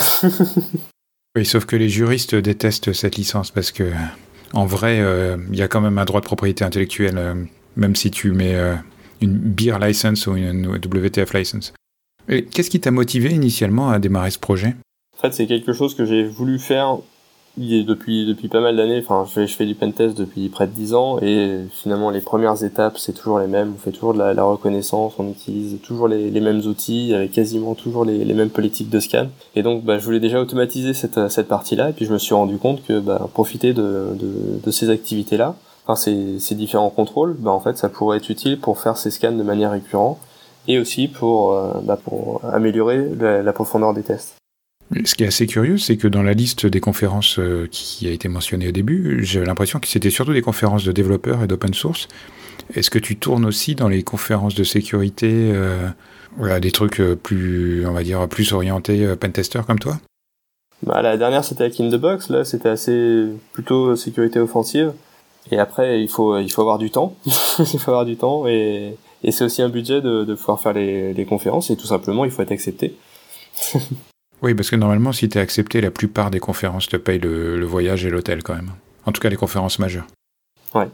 Oui, 1.36 1.46
sauf 1.46 1.66
que 1.66 1.78
les 1.78 1.88
juristes 1.88 2.36
détestent 2.36 2.92
cette 2.92 3.16
licence 3.16 3.52
parce 3.52 3.72
que, 3.72 3.92
en 4.52 4.66
vrai, 4.66 4.98
il 4.98 5.02
euh, 5.02 5.38
y 5.54 5.62
a 5.62 5.70
quand 5.70 5.80
même 5.80 5.98
un 5.98 6.04
droit 6.04 6.20
de 6.20 6.26
propriété 6.26 6.66
intellectuelle, 6.66 7.18
euh, 7.18 7.36
même 7.78 7.96
si 7.96 8.12
tu 8.12 8.32
mets 8.32 8.56
euh, 8.56 8.76
une 9.22 9.38
beer 9.38 9.80
license 9.80 10.28
ou 10.28 10.36
une 10.36 10.68
WTF 10.68 11.34
license. 11.34 11.74
Qu'est-ce 12.28 12.70
qui 12.70 12.80
t'a 12.80 12.92
motivé 12.92 13.30
initialement 13.32 13.90
à 13.90 14.00
démarrer 14.00 14.32
ce 14.32 14.40
projet? 14.40 14.76
En 15.18 15.22
fait, 15.22 15.34
c'est 15.34 15.48
quelque 15.48 15.74
chose 15.74 15.96
que 15.96 16.06
j'ai 16.06 16.24
voulu 16.24 16.60
faire 16.60 16.98
depuis 17.58 18.26
depuis 18.26 18.48
pas 18.48 18.62
mal 18.62 18.76
d'années. 18.76 19.00
Enfin, 19.00 19.26
je 19.28 19.32
fais, 19.32 19.48
je 19.48 19.56
fais 19.56 19.66
du 19.66 19.76
pentest 19.76 20.18
depuis 20.18 20.50
près 20.50 20.68
de 20.68 20.72
10 20.72 20.94
ans 20.94 21.20
et 21.22 21.60
finalement 21.72 22.10
les 22.10 22.22
premières 22.22 22.64
étapes 22.64 22.98
c'est 22.98 23.14
toujours 23.14 23.40
les 23.40 23.48
mêmes. 23.48 23.74
On 23.76 23.80
fait 23.80 23.92
toujours 23.92 24.14
de 24.14 24.20
la, 24.20 24.34
la 24.34 24.44
reconnaissance, 24.44 25.14
on 25.20 25.30
utilise 25.30 25.80
toujours 25.82 26.08
les, 26.08 26.30
les, 26.30 26.42
mêmes 26.42 26.62
outils 26.62 27.14
avec 27.14 27.32
quasiment 27.32 27.76
toujours 27.76 28.06
les, 28.06 28.24
les 28.24 28.34
mêmes 28.34 28.50
politiques 28.50 28.90
de 28.90 29.00
scan. 29.00 29.28
Et 29.56 29.64
donc, 29.64 29.84
bah, 29.84 30.00
je 30.00 30.06
voulais 30.06 30.20
déjà 30.20 30.40
automatiser 30.40 30.94
cette 30.94 31.30
cette 31.30 31.48
partie-là 31.48 31.90
et 31.90 31.94
puis 31.94 32.06
je 32.06 32.14
me 32.14 32.18
suis 32.18 32.34
rendu 32.34 32.58
compte 32.58 32.84
que 32.86 33.00
bah, 33.00 33.30
profiter 33.34 33.74
de, 33.74 34.08
de, 34.16 34.60
de 34.64 34.72
ces 34.72 34.90
activités-là, 34.90 35.56
enfin 35.86 35.96
ces, 35.96 36.40
ces 36.40 36.56
différents 36.56 36.90
contrôles, 36.90 37.36
bah, 37.38 37.52
en 37.52 37.60
fait, 37.60 37.78
ça 37.78 37.90
pourrait 37.90 38.18
être 38.18 38.30
utile 38.30 38.60
pour 38.60 38.80
faire 38.80 38.98
ces 38.98 39.12
scans 39.12 39.32
de 39.32 39.44
manière 39.44 39.72
récurrente 39.72 40.18
et 40.68 40.80
aussi 40.80 41.08
pour 41.08 41.54
euh, 41.54 41.74
bah, 41.84 41.98
pour 42.04 42.42
améliorer 42.46 43.10
la, 43.20 43.42
la 43.42 43.54
profondeur 43.54 43.94
des 43.94 44.04
tests. 44.04 44.41
Ce 45.06 45.16
qui 45.16 45.24
est 45.24 45.28
assez 45.28 45.48
curieux, 45.48 45.78
c'est 45.78 45.96
que 45.96 46.08
dans 46.08 46.24
la 46.24 46.34
liste 46.34 46.66
des 46.66 46.82
conférences 46.82 47.40
euh, 47.40 47.68
qui 47.72 48.08
a 48.08 48.12
été 48.12 48.28
mentionnée 48.28 48.68
au 48.68 48.72
début, 48.72 49.24
j'ai 49.24 49.44
l'impression 49.44 49.80
que 49.80 49.88
c'était 49.88 50.10
surtout 50.10 50.34
des 50.34 50.42
conférences 50.42 50.84
de 50.84 50.92
développeurs 50.92 51.44
et 51.44 51.48
d'open 51.48 51.74
source. 51.74 52.10
Est-ce 52.76 52.90
que 52.90 53.00
tu 53.00 53.16
tournes 53.16 53.46
aussi 53.46 53.76
dans 53.76 53.88
les 53.88 54.04
conférences 54.04 54.54
de 54.54 54.64
sécurité, 54.64 55.30
euh, 55.32 55.88
voilà, 56.38 56.60
des 56.60 56.72
trucs 56.72 57.02
plus, 57.24 57.86
on 57.88 57.94
va 57.94 58.04
dire, 58.04 58.28
plus 58.28 58.52
orientés 58.52 59.06
euh, 59.06 59.16
pentester 59.16 59.62
comme 59.66 59.80
toi? 59.80 59.98
Bah, 60.84 61.02
La 61.02 61.16
dernière, 61.16 61.46
c'était 61.46 61.66
Hack 61.66 61.80
in 61.80 61.90
the 61.90 61.96
Box. 61.96 62.30
Là, 62.30 62.44
c'était 62.44 62.70
assez 62.70 63.28
plutôt 63.54 63.96
sécurité 63.96 64.40
offensive. 64.40 64.92
Et 65.52 65.58
après, 65.58 66.02
il 66.02 66.10
faut, 66.10 66.38
il 66.38 66.52
faut 66.52 66.62
avoir 66.62 66.78
du 66.78 66.92
temps. 66.92 67.16
il 67.26 67.80
faut 67.80 67.92
avoir 67.92 68.06
du 68.06 68.18
temps 68.18 68.46
et, 68.46 68.98
c'est 69.30 69.44
aussi 69.44 69.62
un 69.62 69.70
budget 69.70 70.02
de, 70.02 70.34
pouvoir 70.34 70.60
faire 70.60 70.74
les 70.74 71.26
conférences 71.30 71.70
et 71.70 71.78
tout 71.78 71.86
simplement, 71.86 72.26
il 72.26 72.32
faut 72.32 72.42
être 72.42 72.52
accepté. 72.52 72.98
Oui, 74.42 74.56
parce 74.56 74.70
que 74.70 74.76
normalement, 74.76 75.12
si 75.12 75.30
tu 75.30 75.38
es 75.38 75.42
accepté, 75.42 75.82
la 75.82 75.92
plupart 75.92 76.32
des 76.32 76.40
conférences 76.40 76.88
te 76.88 76.98
payent 76.98 77.20
le, 77.20 77.64
voyage 77.64 78.06
et 78.06 78.10
l'hôtel 78.10 78.42
quand 78.44 78.56
même. 78.56 78.72
En 79.06 79.12
tout 79.12 79.22
cas, 79.22 79.30
les 79.30 79.36
conférences 79.36 79.80
majeures. 79.80 80.08
Ouais. 80.74 80.88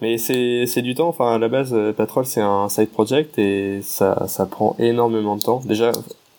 Mais 0.00 0.16
c'est 0.16 0.82
du 0.82 0.94
temps. 0.94 1.08
Enfin, 1.08 1.34
à 1.34 1.38
la 1.38 1.48
base, 1.48 1.74
Patrol, 1.96 2.24
c'est 2.24 2.40
un 2.40 2.68
side 2.68 2.90
project 2.90 3.38
et 3.38 3.80
ça, 3.82 4.26
ça 4.28 4.46
prend 4.46 4.76
énormément 4.78 5.36
de 5.36 5.42
temps. 5.42 5.60
Déjà, 5.64 5.92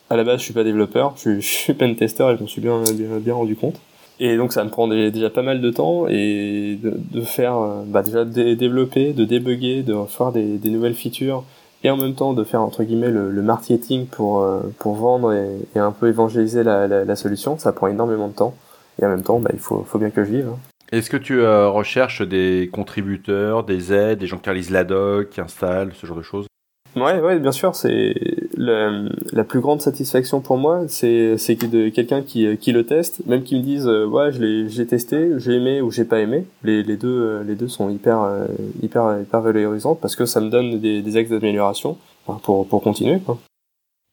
à 0.10 0.16
la 0.16 0.24
base, 0.24 0.40
je 0.40 0.46
suis 0.46 0.54
pas 0.54 0.64
développeur, 0.64 1.14
je, 1.18 1.36
je 1.40 1.48
suis 1.48 1.74
pen 1.74 1.96
tester 1.96 2.24
et 2.24 2.38
je 2.38 2.42
m'en 2.42 2.48
suis 2.48 2.62
bien, 2.62 2.82
bien, 3.20 3.36
rendu 3.36 3.56
compte. 3.56 3.80
Et 4.20 4.36
donc, 4.36 4.52
ça 4.52 4.64
me 4.64 4.72
prend 4.72 4.88
déjà 4.88 5.30
pas 5.30 5.44
mal 5.44 5.62
de 5.62 5.70
temps 5.70 6.08
et 6.08 6.80
de, 6.82 7.22
faire, 7.22 7.56
bah, 7.86 8.02
déjà 8.02 8.26
de 8.26 8.56
développer, 8.56 9.14
de 9.14 9.26
débugger, 9.26 9.84
de 9.84 9.96
faire 10.08 10.32
des 10.32 10.70
nouvelles 10.70 10.96
features 10.96 11.44
et 11.84 11.90
en 11.90 11.98
même 11.98 12.16
temps 12.16 12.34
de 12.34 12.44
faire 12.44 12.62
entre 12.62 12.84
guillemets 12.84 13.12
le, 13.12 13.32
le 13.32 13.42
marketing 13.42 14.08
pour 14.08 14.42
euh, 14.42 14.62
pour 14.80 14.96
vendre 14.96 15.34
et, 15.34 15.50
et, 15.76 15.80
un 15.80 15.92
peu 15.92 16.08
évangéliser 16.08 16.64
la, 16.64 16.88
la, 16.88 17.06
la, 17.06 17.16
solution 17.16 17.58
ça 17.58 17.72
prend 17.72 17.88
énormément 17.88 18.28
de 18.28 18.34
temps 18.34 18.56
et 19.02 19.06
en 19.06 19.10
même 19.10 19.24
temps 19.24 19.40
bah, 19.40 19.52
il 19.54 19.60
faut 19.60 19.84
faut 19.84 20.00
bien 20.00 20.10
que 20.10 20.24
je 20.24 20.32
vive 20.32 20.50
hein. 20.50 20.58
Est-ce 20.94 21.10
que 21.10 21.18
tu 21.18 21.46
recherches 21.46 22.22
des 22.22 22.70
contributeurs, 22.72 23.66
des 23.66 23.92
aides, 23.92 24.20
des 24.20 24.28
gens 24.28 24.38
qui 24.38 24.50
réalisent 24.50 24.72
la 24.72 24.86
doc, 24.86 25.32
qui 25.32 25.42
installent, 25.42 25.92
ce 25.94 26.08
genre 26.08 26.16
de 26.16 26.22
choses? 26.22 26.48
Ouais, 26.96 27.20
ouais, 27.20 27.40
bien 27.40 27.52
sûr, 27.52 27.76
c'est 27.76 28.16
la 28.58 29.44
plus 29.44 29.60
grande 29.60 29.82
satisfaction 29.82 30.42
pour 30.42 30.58
moi, 30.58 30.84
c'est 30.88 31.38
c'est 31.38 31.56
de 31.56 31.90
quelqu'un 31.90 32.22
qui 32.22 32.58
qui 32.58 32.72
le 32.72 32.86
teste, 32.86 33.22
même 33.26 33.44
qui 33.44 33.56
me 33.56 33.62
dise 33.62 33.88
euh, 33.88 34.06
ouais, 34.06 34.32
je 34.32 34.42
l'ai 34.42 34.70
j'ai 34.70 34.86
testé, 34.86 35.32
j'ai 35.38 35.54
aimé 35.54 35.82
ou 35.82 35.92
j'ai 35.92 36.06
pas 36.06 36.20
aimé. 36.20 36.46
Les 36.64 36.84
les 36.84 36.98
deux 36.98 37.08
euh, 37.08 37.44
les 37.44 37.56
deux 37.56 37.68
sont 37.68 37.90
hyper 37.90 38.22
euh, 38.22 38.46
hyper 38.82 39.20
hyper 39.22 39.42
valorisants 39.42 39.96
parce 39.96 40.16
que 40.16 40.26
ça 40.26 40.42
me 40.42 40.50
donne 40.50 40.80
des 40.80 41.02
des 41.02 41.18
axes 41.18 41.30
d'amélioration 41.30 41.98
pour 42.44 42.68
pour 42.68 42.82
continuer 42.82 43.20
quoi. 43.20 43.38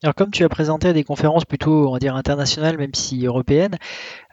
Alors 0.04 0.14
comme 0.14 0.30
tu 0.30 0.44
as 0.44 0.50
présenté 0.50 0.92
des 0.92 1.02
conférences 1.02 1.46
plutôt, 1.46 1.88
on 1.88 1.92
va 1.92 1.98
dire 1.98 2.14
internationales, 2.14 2.76
même 2.76 2.92
si 2.92 3.24
européennes, 3.24 3.78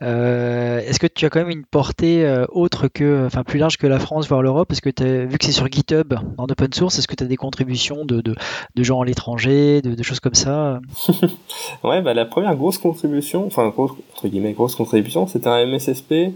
euh, 0.01 0.81
est-ce 0.81 0.99
que 0.99 1.07
tu 1.07 1.25
as 1.25 1.29
quand 1.29 1.39
même 1.39 1.49
une 1.49 1.63
portée 1.63 2.25
euh, 2.25 2.45
autre 2.51 2.89
que, 2.89 3.25
enfin 3.25 3.45
plus 3.45 3.57
large 3.57 3.77
que 3.77 3.87
la 3.87 3.97
France, 3.97 4.27
voire 4.27 4.41
l'Europe? 4.41 4.67
Parce 4.67 4.81
que 4.81 4.89
vu 5.25 5.37
que 5.37 5.45
c'est 5.45 5.53
sur 5.53 5.71
GitHub 5.71 6.13
en 6.37 6.43
open 6.43 6.73
source, 6.73 6.99
est-ce 6.99 7.07
que 7.07 7.15
tu 7.15 7.23
as 7.23 7.27
des 7.27 7.37
contributions 7.37 8.03
de, 8.03 8.19
de, 8.19 8.83
gens 8.83 8.99
à 8.99 9.05
l'étranger, 9.05 9.81
de, 9.81 10.03
choses 10.03 10.19
comme 10.19 10.33
ça? 10.33 10.81
Ouais, 11.85 12.01
bah 12.01 12.13
la 12.13 12.25
première 12.25 12.55
grosse 12.57 12.77
contribution, 12.77 13.47
enfin 13.47 13.71
entre 13.77 14.27
guillemets 14.27 14.51
grosse 14.51 14.75
contribution, 14.75 15.25
c'était 15.25 15.47
un 15.47 15.65
MSSP 15.65 16.33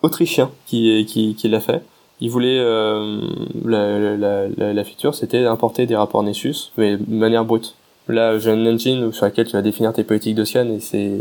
autrichien 0.00 0.50
qui, 0.64 1.04
qui, 1.04 1.48
l'a 1.48 1.60
fait. 1.60 1.82
Il 2.20 2.30
voulait 2.30 2.58
euh, 2.58 3.20
la, 3.62 4.48
la, 4.72 4.84
feature, 4.84 5.14
c'était 5.14 5.42
d'importer 5.42 5.84
des 5.84 5.96
rapports 5.96 6.22
Nessus, 6.22 6.72
mais 6.78 6.96
de 6.96 7.14
manière 7.14 7.44
brute. 7.44 7.74
Là, 8.08 8.38
j'ai 8.38 8.50
un 8.50 8.66
engine 8.66 9.12
sur 9.12 9.24
laquelle 9.24 9.46
tu 9.46 9.52
vas 9.52 9.62
définir 9.62 9.92
tes 9.92 10.04
politiques 10.04 10.34
de 10.34 10.44
scan 10.44 10.66
et 10.68 10.80
c'est 10.80 11.12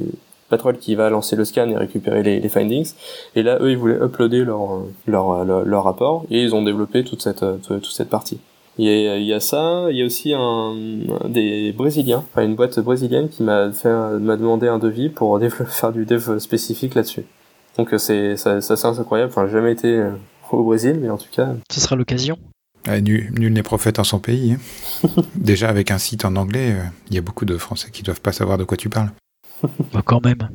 Patrol 0.50 0.78
qui 0.78 0.96
va 0.96 1.10
lancer 1.10 1.36
le 1.36 1.46
scan 1.46 1.70
et 1.70 1.78
récupérer 1.78 2.24
les, 2.24 2.50
findings. 2.50 2.94
Et 3.36 3.44
là, 3.44 3.58
eux, 3.62 3.72
ils 3.72 3.78
voulaient 3.78 4.04
uploader 4.04 4.44
leur, 4.44 4.84
leur, 5.08 5.46
leur, 5.46 5.84
rapport 5.84 6.26
et 6.30 6.42
ils 6.44 6.54
ont 6.54 6.62
développé 6.62 7.04
toute 7.04 7.22
cette, 7.22 7.46
toute 7.64 7.86
cette 7.86 8.10
partie. 8.10 8.40
Il 8.78 8.86
y, 8.86 9.08
a, 9.08 9.18
il 9.18 9.26
y 9.26 9.34
a 9.34 9.40
ça, 9.40 9.88
il 9.92 9.98
y 9.98 10.02
a 10.02 10.06
aussi 10.06 10.34
un, 10.34 10.76
des 11.26 11.72
Brésiliens, 11.74 12.24
enfin 12.32 12.44
une 12.44 12.56
boîte 12.56 12.80
brésilienne 12.80 13.30
qui 13.30 13.44
m'a 13.44 13.68
m'a 13.68 14.36
demandé 14.36 14.68
un 14.68 14.80
devis 14.80 15.10
pour 15.10 15.40
faire 15.68 15.92
du 15.92 16.06
dev 16.06 16.40
spécifique 16.40 16.96
là-dessus. 16.96 17.26
Donc 17.78 17.94
c'est 17.98 18.36
ça, 18.36 18.62
ça 18.62 18.76
c'est 18.76 18.88
incroyable. 18.88 19.32
Enfin, 19.32 19.46
j'ai 19.46 19.54
jamais 19.54 19.72
été 19.72 20.04
au 20.52 20.64
Brésil, 20.64 20.98
mais 21.00 21.10
en 21.10 21.18
tout 21.18 21.30
cas. 21.32 21.50
Ce 21.72 21.80
sera 21.80 21.96
l'occasion. 21.96 22.38
Ah, 22.86 23.00
nul, 23.00 23.32
n'est 23.32 23.64
prophète 23.64 24.00
en 24.00 24.04
son 24.04 24.20
pays. 24.20 24.54
Hein. 24.54 25.10
Déjà, 25.36 25.70
avec 25.70 25.90
un 25.92 25.98
site 25.98 26.26
en 26.26 26.36
anglais, 26.36 26.74
euh, 26.74 26.84
il 27.10 27.16
y 27.16 27.18
a 27.18 27.22
beaucoup 27.22 27.46
de 27.46 27.58
Français 27.58 27.90
qui 27.92 28.04
doivent 28.04 28.22
pas 28.22 28.34
savoir 28.34 28.58
de 28.58 28.66
quoi 28.66 28.76
tu 28.76 28.90
parles. 28.90 29.12
Bah, 29.94 30.02
quand 30.04 30.24
même. 30.24 30.50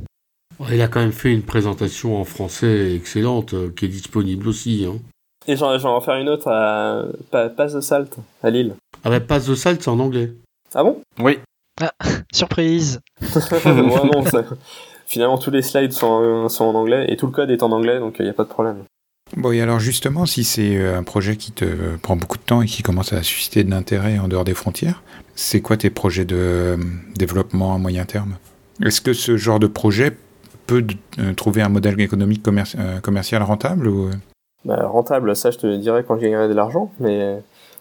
Il 0.71 0.83
a 0.83 0.89
quand 0.89 1.01
même 1.01 1.13
fait 1.13 1.33
une 1.33 1.43
présentation 1.43 2.21
en 2.21 2.25
français 2.25 2.95
excellente, 2.95 3.55
euh, 3.55 3.73
qui 3.75 3.87
est 3.87 3.89
disponible 3.89 4.49
aussi. 4.49 4.85
Hein. 4.87 4.99
Et 5.47 5.57
j'en 5.57 5.77
vais 5.77 5.85
en 5.87 6.01
faire 6.03 6.17
une 6.17 6.29
autre 6.29 6.49
à 6.51 7.07
Pass 7.31 7.73
the 7.73 7.81
Salt, 7.81 8.11
à 8.43 8.51
Lille. 8.51 8.75
Ah 9.05 9.11
bah 9.11 9.21
Pass 9.21 9.47
the 9.47 9.55
Salt, 9.55 9.81
c'est 9.81 9.89
en 9.89 9.99
anglais. 9.99 10.33
Ah 10.75 10.83
bon? 10.83 11.01
Oui. 11.21 11.39
Ah, 11.81 11.93
surprise 12.33 13.01
Finalement, 15.07 15.39
tous 15.39 15.51
les 15.51 15.63
slides 15.63 15.93
sont, 15.93 16.49
sont 16.51 16.65
en 16.65 16.75
anglais, 16.75 17.07
et 17.09 17.17
tout 17.17 17.27
le 17.27 17.33
code 17.33 17.51
est 17.51 17.63
en 17.63 17.73
anglais, 17.73 17.99
donc 17.99 18.17
il 18.19 18.25
n'y 18.25 18.31
a 18.31 18.35
pas 18.35 18.45
de 18.45 18.49
problème. 18.49 18.85
Bon, 19.37 19.53
et 19.53 19.61
alors 19.61 19.79
justement, 19.79 20.27
si 20.27 20.45
c'est 20.45 20.77
euh, 20.77 20.99
un 20.99 21.03
projet 21.03 21.37
qui 21.37 21.53
te 21.53 21.97
prend 21.97 22.17
beaucoup 22.17 22.39
de 22.39 22.43
temps 22.43 22.63
et 22.63 22.67
qui 22.67 22.83
commence 22.83 23.13
à 23.13 23.23
susciter 23.23 23.63
de 23.63 23.71
l'intérêt 23.71 24.19
en 24.19 24.29
dehors 24.29 24.45
des 24.45 24.55
frontières, 24.55 25.03
c'est 25.35 25.61
quoi 25.61 25.77
tes 25.77 25.91
projets 25.91 26.25
de 26.25 26.37
euh, 26.37 26.77
développement 27.15 27.75
à 27.75 27.79
moyen 27.79 28.05
terme? 28.05 28.37
Est-ce 28.85 29.01
que 29.01 29.13
ce 29.13 29.37
genre 29.37 29.59
de 29.59 29.67
projet 29.67 30.17
peut 30.67 30.87
euh, 31.19 31.35
trouver 31.35 31.63
un 31.63 31.69
modèle 31.69 32.01
économique 32.01 32.43
commercial 33.03 33.43
rentable 33.43 33.89
ou... 33.89 34.11
Bah, 34.65 34.87
rentable, 34.87 35.37
ça 35.37 35.51
je 35.51 35.59
te 35.59 35.77
dirais 35.77 36.05
quand 36.07 36.17
je 36.17 36.23
gagnerai 36.23 36.49
de 36.49 36.55
l'argent, 36.55 36.91
mais 36.99 37.41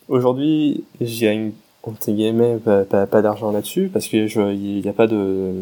aujourd'hui, 0.09 0.83
je 1.01 1.21
gagne 1.21 1.51
entre 1.83 2.11
guillemets 2.11 2.57
pas, 2.57 3.05
pas, 3.05 3.21
d'argent 3.21 3.51
là-dessus 3.51 3.89
parce 3.91 4.07
que 4.07 4.17
il 4.53 4.81
n'y 4.81 4.89
a 4.89 4.93
pas 4.93 5.07
de 5.07 5.53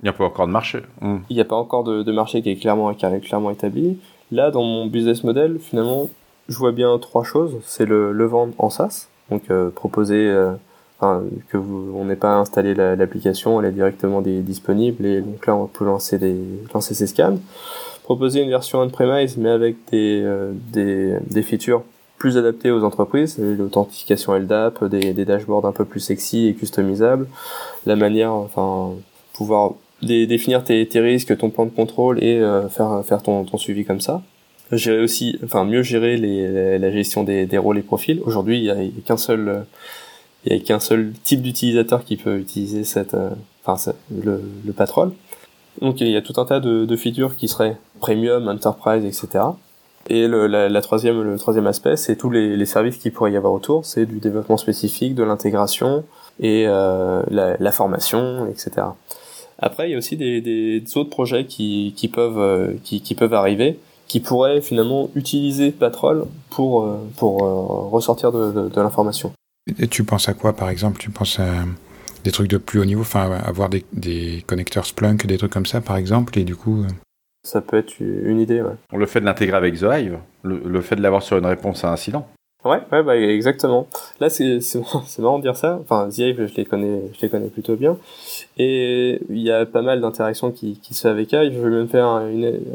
il 0.00 0.02
n'y 0.02 0.08
a 0.08 0.12
pas 0.12 0.24
encore 0.24 0.46
de 0.46 0.52
marché. 0.52 0.82
il 1.02 1.34
n'y 1.34 1.40
a 1.40 1.46
pas 1.46 1.56
encore 1.56 1.82
de, 1.82 2.02
de, 2.02 2.12
marché 2.12 2.42
qui 2.42 2.50
est 2.50 2.56
clairement 2.56 2.92
qui 2.92 3.06
est 3.06 3.20
clairement 3.20 3.50
établi 3.50 3.98
Là, 4.32 4.50
dans 4.50 4.62
mon 4.62 4.86
business 4.86 5.24
model, 5.24 5.58
finalement, 5.60 6.08
je 6.48 6.56
vois 6.58 6.72
bien 6.72 6.98
trois 6.98 7.24
choses. 7.24 7.56
C'est 7.64 7.86
le, 7.86 8.12
le 8.12 8.24
vendre 8.24 8.54
en 8.58 8.70
SaaS, 8.70 9.08
donc 9.30 9.42
euh, 9.50 9.70
proposer 9.70 10.28
euh, 10.28 10.52
que 11.48 11.56
vous, 11.56 11.92
on 11.94 12.04
n'ait 12.06 12.16
pas 12.16 12.34
installé 12.36 12.74
l'application, 12.74 13.60
elle 13.60 13.68
est 13.68 13.72
directement 13.72 14.22
disponible 14.22 15.04
et 15.04 15.20
donc 15.20 15.46
là 15.46 15.54
on 15.54 15.66
peut 15.66 15.84
lancer 15.84 16.18
des 16.18 16.36
lancer 16.72 16.94
ses 16.94 17.06
scans. 17.06 17.38
Proposer 18.02 18.40
une 18.40 18.50
version 18.50 18.80
on-premise 18.80 19.36
mais 19.36 19.50
avec 19.50 19.76
des, 19.90 20.22
euh, 20.24 20.52
des, 20.72 21.16
des 21.28 21.42
features 21.42 21.82
plus 22.18 22.38
adaptées 22.38 22.70
aux 22.70 22.82
entreprises, 22.82 23.36
l'authentification 23.38 24.34
LDAP, 24.34 24.84
des, 24.84 25.12
des 25.12 25.24
dashboards 25.26 25.66
un 25.66 25.72
peu 25.72 25.84
plus 25.84 26.00
sexy 26.00 26.46
et 26.46 26.54
customisables, 26.54 27.28
la 27.84 27.94
manière, 27.94 28.32
enfin 28.32 28.92
pouvoir 29.34 29.74
définir 30.02 30.64
tes, 30.64 30.86
tes, 30.86 31.00
risques, 31.00 31.36
ton 31.36 31.50
plan 31.50 31.66
de 31.66 31.70
contrôle 31.70 32.22
et 32.22 32.38
euh, 32.38 32.68
faire 32.68 33.02
faire 33.04 33.22
ton, 33.22 33.44
ton 33.44 33.58
suivi 33.58 33.84
comme 33.84 34.00
ça. 34.00 34.22
Gérer 34.72 35.00
aussi, 35.00 35.38
enfin 35.44 35.64
mieux 35.64 35.82
gérer 35.82 36.16
les, 36.16 36.78
la, 36.78 36.90
gestion 36.90 37.22
des, 37.22 37.46
des 37.46 37.58
rôles 37.58 37.78
et 37.78 37.82
profils. 37.82 38.20
Aujourd'hui, 38.24 38.58
il 38.58 38.64
y 38.64 38.70
a, 38.70 38.76
qu'un 39.04 39.16
seul 39.16 39.64
il 40.44 40.52
y 40.52 40.56
a 40.56 40.60
qu'un 40.60 40.80
seul 40.80 41.12
type 41.24 41.42
d'utilisateur 41.42 42.04
qui 42.04 42.16
peut 42.16 42.38
utiliser 42.38 42.84
cette, 42.84 43.14
euh, 43.14 43.30
enfin 43.64 43.92
le, 44.10 44.42
le 44.64 44.72
patrol. 44.72 45.12
Donc 45.80 46.00
il 46.00 46.08
y 46.08 46.16
a 46.16 46.22
tout 46.22 46.34
un 46.40 46.44
tas 46.44 46.60
de, 46.60 46.84
de 46.84 46.96
features 46.96 47.36
qui 47.36 47.48
seraient 47.48 47.76
premium, 48.00 48.48
enterprise, 48.48 49.04
etc. 49.04 49.44
Et 50.08 50.28
le, 50.28 50.46
la, 50.46 50.68
la, 50.68 50.80
troisième, 50.80 51.22
le 51.22 51.36
troisième 51.36 51.66
aspect, 51.66 51.96
c'est 51.96 52.16
tous 52.16 52.30
les, 52.30 52.56
les, 52.56 52.66
services 52.66 52.96
qui 52.96 53.10
pourrait 53.10 53.32
y 53.32 53.36
avoir 53.36 53.52
autour. 53.52 53.84
C'est 53.84 54.06
du 54.06 54.20
développement 54.20 54.56
spécifique, 54.56 55.14
de 55.14 55.24
l'intégration 55.24 56.04
et 56.38 56.64
euh, 56.66 57.22
la, 57.28 57.56
la, 57.58 57.72
formation, 57.72 58.46
etc. 58.46 58.86
Après, 59.58 59.88
il 59.88 59.92
y 59.92 59.94
a 59.94 59.98
aussi 59.98 60.16
des, 60.16 60.40
des 60.40 60.82
autres 60.96 61.10
projets 61.10 61.46
qui, 61.46 61.94
qui 61.96 62.08
peuvent 62.08 62.38
euh, 62.38 62.74
qui, 62.84 63.00
qui, 63.00 63.14
peuvent 63.14 63.34
arriver, 63.34 63.78
qui 64.06 64.20
pourraient 64.20 64.60
finalement 64.60 65.10
utiliser 65.14 65.70
Patrol 65.70 66.26
pour 66.50 66.82
euh, 66.82 66.98
pour 67.16 67.42
euh, 67.42 67.88
ressortir 67.90 68.32
de, 68.32 68.52
de, 68.52 68.68
de 68.68 68.80
l'information. 68.80 69.32
Et 69.78 69.88
tu 69.88 70.04
penses 70.04 70.28
à 70.28 70.34
quoi, 70.34 70.52
par 70.54 70.68
exemple? 70.68 70.98
Tu 70.98 71.10
penses 71.10 71.38
à 71.38 71.64
des 72.22 72.32
trucs 72.32 72.48
de 72.48 72.58
plus 72.58 72.80
haut 72.80 72.84
niveau, 72.84 73.00
enfin 73.02 73.30
avoir 73.44 73.68
des, 73.68 73.84
des 73.92 74.44
connecteurs 74.46 74.84
Splunk, 74.84 75.26
des 75.26 75.38
trucs 75.38 75.52
comme 75.52 75.66
ça, 75.66 75.80
par 75.80 75.96
exemple, 75.96 76.38
et 76.38 76.44
du 76.44 76.54
coup. 76.54 76.84
Ça 77.44 77.60
peut 77.60 77.76
être 77.78 78.00
une 78.00 78.40
idée, 78.40 78.60
ouais. 78.60 78.74
Le 78.92 79.06
fait 79.06 79.20
de 79.20 79.24
l'intégrer 79.24 79.56
avec 79.56 79.78
The 79.78 79.86
Hive, 79.92 80.18
le, 80.42 80.60
le 80.64 80.80
fait 80.80 80.96
de 80.96 81.02
l'avoir 81.02 81.22
sur 81.22 81.38
une 81.38 81.46
réponse 81.46 81.84
à 81.84 81.92
incident. 81.92 82.28
Ouais, 82.66 82.80
ouais, 82.92 83.02
bah, 83.02 83.16
exactement. 83.16 83.86
Là, 84.20 84.28
c'est, 84.28 84.60
c'est, 84.60 84.80
marrant 85.18 85.38
de 85.38 85.42
dire 85.42 85.56
ça. 85.56 85.78
Enfin, 85.82 86.08
The 86.08 86.34
je 86.36 86.54
les 86.56 86.64
connais, 86.64 87.02
je 87.14 87.22
les 87.22 87.28
connais 87.28 87.48
plutôt 87.48 87.76
bien. 87.76 87.96
Et 88.58 89.20
il 89.30 89.38
y 89.38 89.50
a 89.50 89.66
pas 89.66 89.82
mal 89.82 90.00
d'interactions 90.00 90.50
qui, 90.50 90.78
qui 90.82 90.94
se 90.94 91.02
fait 91.02 91.08
avec 91.08 91.32
Hive. 91.32 91.52
Je 91.54 91.60
vais 91.60 91.70
même 91.70 91.88
faire 91.88 92.06
un, 92.06 92.28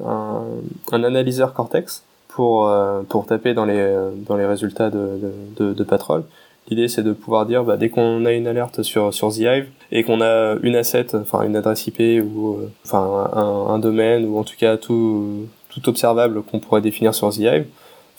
un, 0.06 0.44
un 0.92 1.04
analyseur 1.04 1.54
Cortex 1.54 2.04
pour, 2.28 2.68
euh, 2.68 3.02
pour 3.04 3.26
taper 3.26 3.54
dans 3.54 3.66
les, 3.66 3.94
dans 4.28 4.38
les 4.38 4.46
résultats 4.46 4.90
de, 4.90 5.20
de, 5.58 5.74
de, 5.74 5.84
Patrol. 5.84 6.24
L'idée, 6.70 6.88
c'est 6.88 7.04
de 7.04 7.14
pouvoir 7.14 7.46
dire, 7.46 7.64
bah, 7.64 7.78
dès 7.78 7.90
qu'on 7.90 8.26
a 8.26 8.32
une 8.32 8.48
alerte 8.48 8.84
sur, 8.84 9.14
sur 9.14 9.30
The 9.30 9.66
et 9.92 10.04
qu'on 10.04 10.22
a 10.22 10.56
une 10.62 10.76
asset, 10.76 11.16
enfin, 11.16 11.44
une 11.44 11.56
adresse 11.56 11.86
IP 11.88 12.00
ou, 12.24 12.56
euh, 12.56 12.72
enfin, 12.86 13.30
un, 13.34 13.74
un 13.74 13.80
domaine 13.80 14.26
ou 14.26 14.38
en 14.38 14.44
tout 14.44 14.56
cas 14.58 14.78
tout, 14.78 15.48
tout 15.70 15.90
observable 15.90 16.44
qu'on 16.44 16.60
pourrait 16.60 16.82
définir 16.82 17.14
sur 17.14 17.30
The 17.32 17.66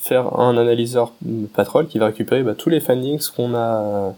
faire 0.03 0.39
un 0.41 0.57
analyseur 0.57 1.13
Patrol 1.55 1.87
qui 1.87 1.99
va 1.99 2.07
récupérer 2.07 2.43
bah, 2.43 2.55
tous 2.55 2.69
les 2.69 2.81
findings 2.81 3.23
qu'on 3.37 3.55
a 3.55 4.15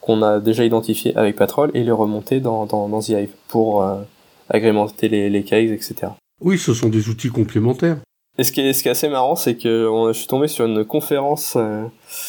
qu'on 0.00 0.22
a 0.22 0.40
déjà 0.40 0.64
identifiés 0.64 1.16
avec 1.16 1.36
Patrol 1.36 1.70
et 1.74 1.84
les 1.84 1.90
remonter 1.90 2.40
dans, 2.40 2.66
dans, 2.66 2.88
dans 2.88 3.00
The 3.00 3.08
Hive 3.10 3.30
pour 3.48 3.82
euh, 3.82 4.00
agrémenter 4.48 5.08
les, 5.08 5.28
les 5.28 5.42
cases, 5.42 5.70
etc. 5.70 6.12
Oui, 6.40 6.56
ce 6.56 6.72
sont 6.72 6.88
des 6.88 7.08
outils 7.08 7.28
complémentaires. 7.28 7.98
Et 8.40 8.44
ce 8.44 8.52
qui 8.52 8.60
est, 8.60 8.72
ce 8.72 8.82
qui 8.82 8.88
est 8.88 8.92
assez 8.92 9.08
marrant, 9.08 9.34
c'est 9.34 9.56
que 9.56 9.88
on, 9.88 10.12
je 10.12 10.18
suis 10.18 10.28
tombé 10.28 10.46
sur 10.46 10.64
une 10.64 10.84
conférence, 10.84 11.54
euh, 11.56 11.82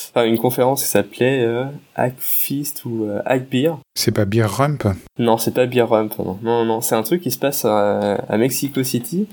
enfin 0.10 0.26
une 0.26 0.40
conférence 0.40 0.82
qui 0.82 0.90
s'appelait 0.90 1.44
euh, 1.44 1.66
Hackfist 1.96 2.84
ou 2.86 3.06
euh, 3.06 3.22
Hackbeer. 3.26 3.78
C'est 3.94 4.12
pas 4.12 4.26
Beer 4.26 4.48
Rump 4.48 4.88
Non, 5.20 5.38
c'est 5.38 5.54
pas 5.54 5.68
Beer 5.68 5.84
Rump. 5.84 6.18
Non, 6.18 6.40
non, 6.42 6.66
non 6.66 6.82
c'est 6.82 6.96
un 6.96 7.04
truc 7.04 7.22
qui 7.22 7.30
se 7.30 7.38
passe 7.38 7.64
à, 7.64 8.16
à, 8.16 8.38
Mexico 8.38 8.82
City. 8.82 9.28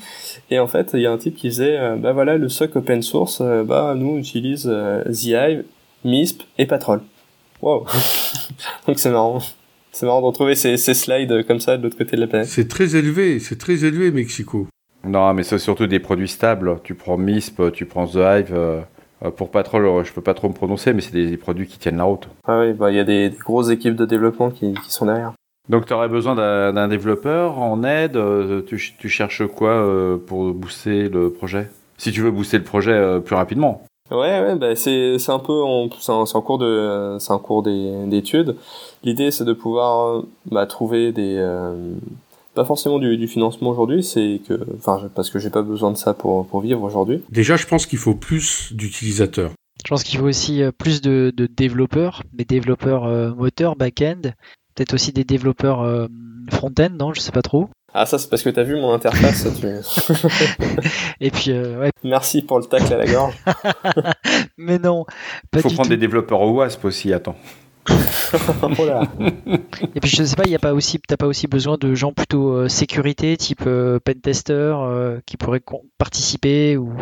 Et 0.51 0.59
en 0.59 0.67
fait, 0.67 0.91
il 0.93 1.01
y 1.01 1.07
a 1.07 1.13
un 1.13 1.17
type 1.17 1.37
qui 1.37 1.49
faisait, 1.49 1.79
euh, 1.79 1.97
bah 1.97 2.13
voilà, 2.13 2.37
le 2.37 2.51
SOC 2.51 2.77
open 2.77 3.01
source, 3.01 3.41
euh, 3.41 3.65
bah 3.65 3.95
nous 3.97 4.11
on 4.11 4.19
utilise 4.19 4.69
euh, 4.71 5.03
The 5.05 5.25
Hive, 5.25 5.65
MISP 6.05 6.43
et 6.59 6.67
Patrol. 6.67 7.01
Wow. 7.63 7.87
Donc 8.87 8.99
c'est 8.99 9.11
marrant. 9.11 9.41
C'est 9.93 10.05
marrant 10.05 10.21
de 10.21 10.27
retrouver 10.27 10.57
ces, 10.57 10.77
ces 10.77 10.93
slides 10.93 11.47
comme 11.47 11.61
ça 11.61 11.79
de 11.79 11.85
l'autre 11.85 11.97
côté 11.97 12.17
de 12.17 12.21
la 12.21 12.27
planète. 12.27 12.49
C'est 12.49 12.69
très 12.69 12.97
élevé, 12.97 13.39
c'est 13.39 13.57
très 13.57 13.83
élevé 13.83 14.11
Mexico. 14.11 14.69
Non, 15.07 15.33
mais 15.35 15.43
c'est 15.43 15.59
surtout 15.59 15.87
des 15.87 16.01
produits 16.01 16.29
stables. 16.29 16.81
Tu 16.83 16.95
prends 16.95 17.17
MISP, 17.17 17.73
tu 17.73 17.87
prends 17.87 18.07
The 18.07 18.17
Hive. 18.17 18.55
Euh, 19.25 19.31
pour 19.31 19.51
Patrol, 19.51 20.05
je 20.05 20.13
peux 20.13 20.21
pas 20.21 20.35
trop 20.35 20.49
me 20.49 20.53
prononcer, 20.53 20.93
mais 20.93 21.01
c'est 21.01 21.13
des, 21.13 21.37
produits 21.37 21.67
qui 21.67 21.79
tiennent 21.79 21.97
la 21.97 22.05
route. 22.05 22.29
Ah 22.47 22.61
oui, 22.61 22.73
bah 22.75 22.91
il 22.91 22.97
y 22.97 23.01
a 23.01 23.05
des, 23.05 23.31
des, 23.31 23.37
grosses 23.37 23.71
équipes 23.71 23.97
de 23.97 24.05
développement 24.05 24.51
qui, 24.51 24.75
qui 24.75 24.93
sont 24.93 25.07
derrière. 25.07 25.33
Donc 25.69 25.87
tu 25.87 25.95
aurais 25.95 26.09
besoin 26.09 26.35
d'un 26.35 26.89
développeur 26.89 27.59
en 27.59 27.83
aide. 27.83 28.17
Euh, 28.17 28.63
tu, 28.63 28.79
tu 28.99 29.09
cherches 29.09 29.47
quoi 29.47 29.71
euh, 29.71 30.19
pour 30.19 30.53
booster 30.53 31.09
le 31.09 31.31
projet? 31.31 31.71
Si 31.97 32.13
tu 32.13 32.21
veux 32.21 32.31
booster 32.31 32.59
le 32.59 32.65
projet 32.65 33.21
plus 33.25 33.35
rapidement. 33.35 33.83
Ouais, 34.11 34.41
ouais, 34.41 34.55
bah 34.55 34.77
c'est 34.77 35.19
c'est 35.19 35.33
un 35.33 35.41
peu 35.41 35.63
c'est 35.99 36.13
un, 36.13 36.23
un, 36.23 36.41
cours 36.41 36.59
de 36.59 37.17
c'est 37.19 37.33
un 37.33 37.39
cours 37.39 37.63
d'études. 37.63 38.55
L'idée 39.03 39.31
c'est 39.33 39.45
de 39.45 39.55
pouvoir 39.55 40.23
bah, 40.45 40.67
trouver 40.67 41.11
des 41.11 41.43
pas 42.57 42.65
forcément 42.65 42.99
du, 42.99 43.17
du 43.17 43.29
financement 43.29 43.71
aujourd'hui, 43.71 44.03
c'est 44.03 44.41
que 44.49 44.67
enfin 44.77 45.09
parce 45.15 45.31
que 45.31 45.39
j'ai 45.39 45.51
pas 45.51 45.63
besoin 45.63 45.93
de 45.93 45.97
ça 45.97 46.15
pour 46.15 46.47
pour 46.47 46.61
vivre 46.61 46.83
aujourd'hui. 46.83 47.23
Déjà, 47.31 47.57
je 47.57 47.67
pense 47.67 47.87
qu'il 47.87 47.99
faut 48.01 48.15
plus 48.15 48.73
d'utilisateurs. 48.73 49.53
Je 49.85 49.89
pense 49.89 50.03
qu'il 50.03 50.19
faut 50.19 50.27
aussi 50.27 50.63
plus 50.79 51.01
de, 51.01 51.33
de 51.37 51.47
développeurs, 51.47 52.23
des 52.33 52.45
développeurs 52.45 53.37
moteurs 53.37 53.77
back-end, 53.77 54.23
peut-être 54.75 54.95
aussi 54.95 55.13
des 55.13 55.23
développeurs 55.23 56.09
front-end, 56.51 56.91
non, 56.99 57.13
je 57.13 57.21
sais 57.21 57.31
pas 57.31 57.43
trop. 57.43 57.69
Ah 57.99 58.05
ça 58.05 58.19
c'est 58.19 58.29
parce 58.29 58.43
que 58.43 58.51
t'as 58.51 58.63
vu 58.63 58.77
mon 58.77 58.93
interface. 58.93 59.47
tu... 59.59 59.67
Et 61.21 61.31
puis 61.31 61.51
euh, 61.51 61.81
ouais. 61.81 61.91
Merci 62.05 62.43
pour 62.43 62.59
le 62.59 62.67
tacle 62.67 62.93
à 62.93 62.99
la 62.99 63.07
gorge. 63.07 63.35
Mais 64.59 64.79
non. 64.79 65.07
Il 65.55 65.63
faut 65.63 65.71
prendre 65.71 65.89
des 65.89 65.97
développeurs 65.97 66.43
au 66.43 66.53
WASP 66.53 66.85
aussi. 66.85 67.15
Attends. 67.15 67.37
Et 69.95 70.01
puis 70.01 70.11
je 70.11 70.25
sais 70.25 70.37
pas, 70.37 70.45
il 70.47 70.53
y 70.53 70.55
a 70.55 70.59
pas 70.59 70.75
aussi, 70.75 70.99
t'as 71.07 71.17
pas 71.17 71.27
aussi 71.27 71.47
besoin 71.47 71.77
de 71.79 71.95
gens 71.95 72.13
plutôt 72.13 72.51
euh, 72.51 72.69
sécurité, 72.69 73.37
type 73.37 73.63
euh, 73.67 73.99
pentester, 74.05 74.53
euh, 74.53 75.21
qui 75.27 75.37
pourraient 75.37 75.63
participer 75.99 76.77
ou. 76.77 76.93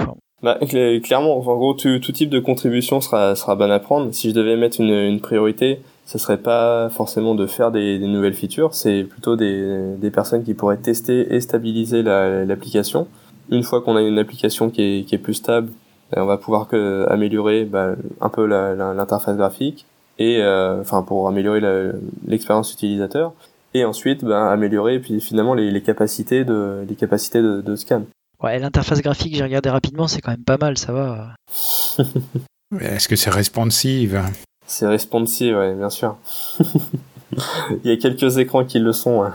Bah, 0.43 0.59
clairement, 1.03 1.38
en 1.38 1.57
gros, 1.57 1.73
tout, 1.73 1.99
tout, 2.00 2.12
type 2.12 2.29
de 2.29 2.38
contribution 2.38 3.00
sera, 3.00 3.35
sera 3.35 3.57
bonne 3.57 3.71
à 3.71 3.79
prendre. 3.79 4.12
Si 4.12 4.29
je 4.29 4.35
devais 4.35 4.57
mettre 4.57 4.79
une, 4.79 4.91
une 4.91 5.21
priorité, 5.21 5.81
ce 6.05 6.19
serait 6.19 6.37
pas 6.37 6.91
forcément 6.91 7.35
de 7.35 7.47
faire 7.47 7.73
des, 7.73 7.99
des 7.99 8.07
nouvelles 8.07 8.35
features, 8.35 8.75
c'est 8.75 9.05
plutôt 9.05 9.37
des, 9.37 9.97
des, 9.97 10.11
personnes 10.11 10.45
qui 10.45 10.53
pourraient 10.53 10.76
tester 10.76 11.35
et 11.35 11.41
stabiliser 11.41 12.03
l'application. 12.03 13.07
une 13.50 13.62
fois 13.62 13.81
qu'on 13.81 13.97
a 13.97 14.03
une 14.03 14.19
application 14.19 14.69
qui 14.69 14.83
est, 14.83 15.05
qui 15.05 15.14
est 15.14 15.19
plus 15.19 15.33
stable, 15.33 15.71
ben, 16.12 16.23
on 16.23 16.26
va 16.26 16.37
pouvoir 16.37 16.69
que, 16.69 17.07
améliorer 17.09 17.64
bah, 17.64 17.95
un 18.21 18.29
peu 18.29 18.45
l'interface 18.45 19.38
graphique 19.38 19.87
et 20.18 20.40
euh, 20.40 20.80
enfin 20.80 21.02
pour 21.02 21.28
améliorer 21.28 21.61
l'expérience 22.26 22.73
utilisateur 22.73 23.33
et 23.75 23.85
ensuite 23.85 24.25
ben, 24.25 24.47
améliorer 24.47 25.00
puis 25.00 25.21
finalement 25.21 25.54
les, 25.54 25.71
les, 25.71 25.83
capacités 25.83 26.44
de 26.44 26.85
les 26.88 26.94
capacités 26.94 27.42
de, 27.42 27.61
de 27.61 27.76
scan. 27.76 28.02
Ouais, 28.42 28.59
l'interface 28.59 29.00
graphique, 29.00 29.37
j'ai 29.37 29.42
regardé 29.42 29.71
rapidement, 29.71 30.06
c'est 30.06 30.21
quand 30.21 30.33
même 30.33 30.44
pas 30.44 30.59
mal, 30.59 30.76
ça 30.76 30.92
va. 30.92 31.35
Est-ce 32.80 33.09
que 33.09 33.16
c'est 33.16 33.30
responsive? 33.30 34.21
C'est 34.66 34.87
responsive, 34.87 35.56
ouais, 35.56 35.75
bien 35.75 35.90
sûr. 35.90 36.16
Il 37.85 37.90
y 37.90 37.92
a 37.92 37.97
quelques 37.97 38.38
écrans 38.38 38.64
qui 38.64 38.78
le 38.78 38.92
sont. 38.92 39.30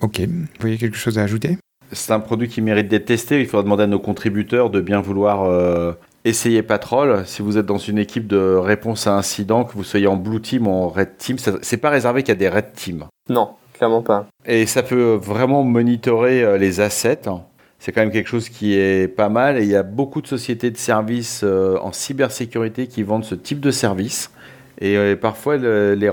Ok. 0.00 0.20
Vous 0.20 0.46
voyez 0.60 0.78
quelque 0.78 0.96
chose 0.96 1.18
à 1.18 1.22
ajouter? 1.22 1.58
C'est 1.92 2.12
un 2.12 2.20
produit 2.20 2.48
qui 2.48 2.60
mérite 2.60 2.88
d'être 2.88 3.06
testé. 3.06 3.40
Il 3.40 3.46
faudra 3.46 3.62
demander 3.62 3.84
à 3.84 3.86
nos 3.86 3.98
contributeurs 3.98 4.70
de 4.70 4.80
bien 4.80 5.00
vouloir 5.00 5.44
euh, 5.44 5.92
essayer 6.26 6.62
Patrol. 6.62 7.22
Si 7.24 7.40
vous 7.40 7.56
êtes 7.56 7.66
dans 7.66 7.78
une 7.78 7.98
équipe 7.98 8.26
de 8.26 8.56
réponse 8.56 9.06
à 9.06 9.14
incident, 9.14 9.64
que 9.64 9.72
vous 9.74 9.84
soyez 9.84 10.08
en 10.08 10.16
Blue 10.16 10.40
Team 10.40 10.66
ou 10.66 10.70
en 10.70 10.88
Red 10.88 11.16
Team, 11.18 11.36
c'est 11.62 11.76
pas 11.76 11.90
réservé 11.90 12.22
qu'à 12.22 12.34
des 12.34 12.48
Red 12.48 12.72
Team. 12.74 13.04
Non, 13.28 13.50
clairement 13.74 14.02
pas. 14.02 14.26
Et 14.44 14.66
ça 14.66 14.82
peut 14.82 15.18
vraiment 15.20 15.62
monitorer 15.62 16.42
euh, 16.42 16.58
les 16.58 16.80
assets. 16.80 17.22
C'est 17.78 17.92
quand 17.92 18.00
même 18.00 18.10
quelque 18.10 18.28
chose 18.28 18.48
qui 18.48 18.74
est 18.74 19.08
pas 19.08 19.28
mal. 19.28 19.58
Et 19.58 19.62
il 19.62 19.68
y 19.68 19.76
a 19.76 19.84
beaucoup 19.84 20.20
de 20.20 20.26
sociétés 20.26 20.70
de 20.70 20.76
services 20.76 21.42
euh, 21.44 21.78
en 21.80 21.92
cybersécurité 21.92 22.88
qui 22.88 23.02
vendent 23.02 23.24
ce 23.24 23.34
type 23.34 23.60
de 23.60 23.70
service. 23.70 24.30
Et 24.80 24.96
euh, 24.96 25.16
parfois, 25.16 25.56
le, 25.56 25.94
les, 25.94 26.10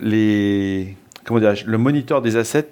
les, 0.00 0.96
comment 1.24 1.40
le 1.40 1.78
moniteur 1.78 2.22
des 2.22 2.36
assets 2.36 2.70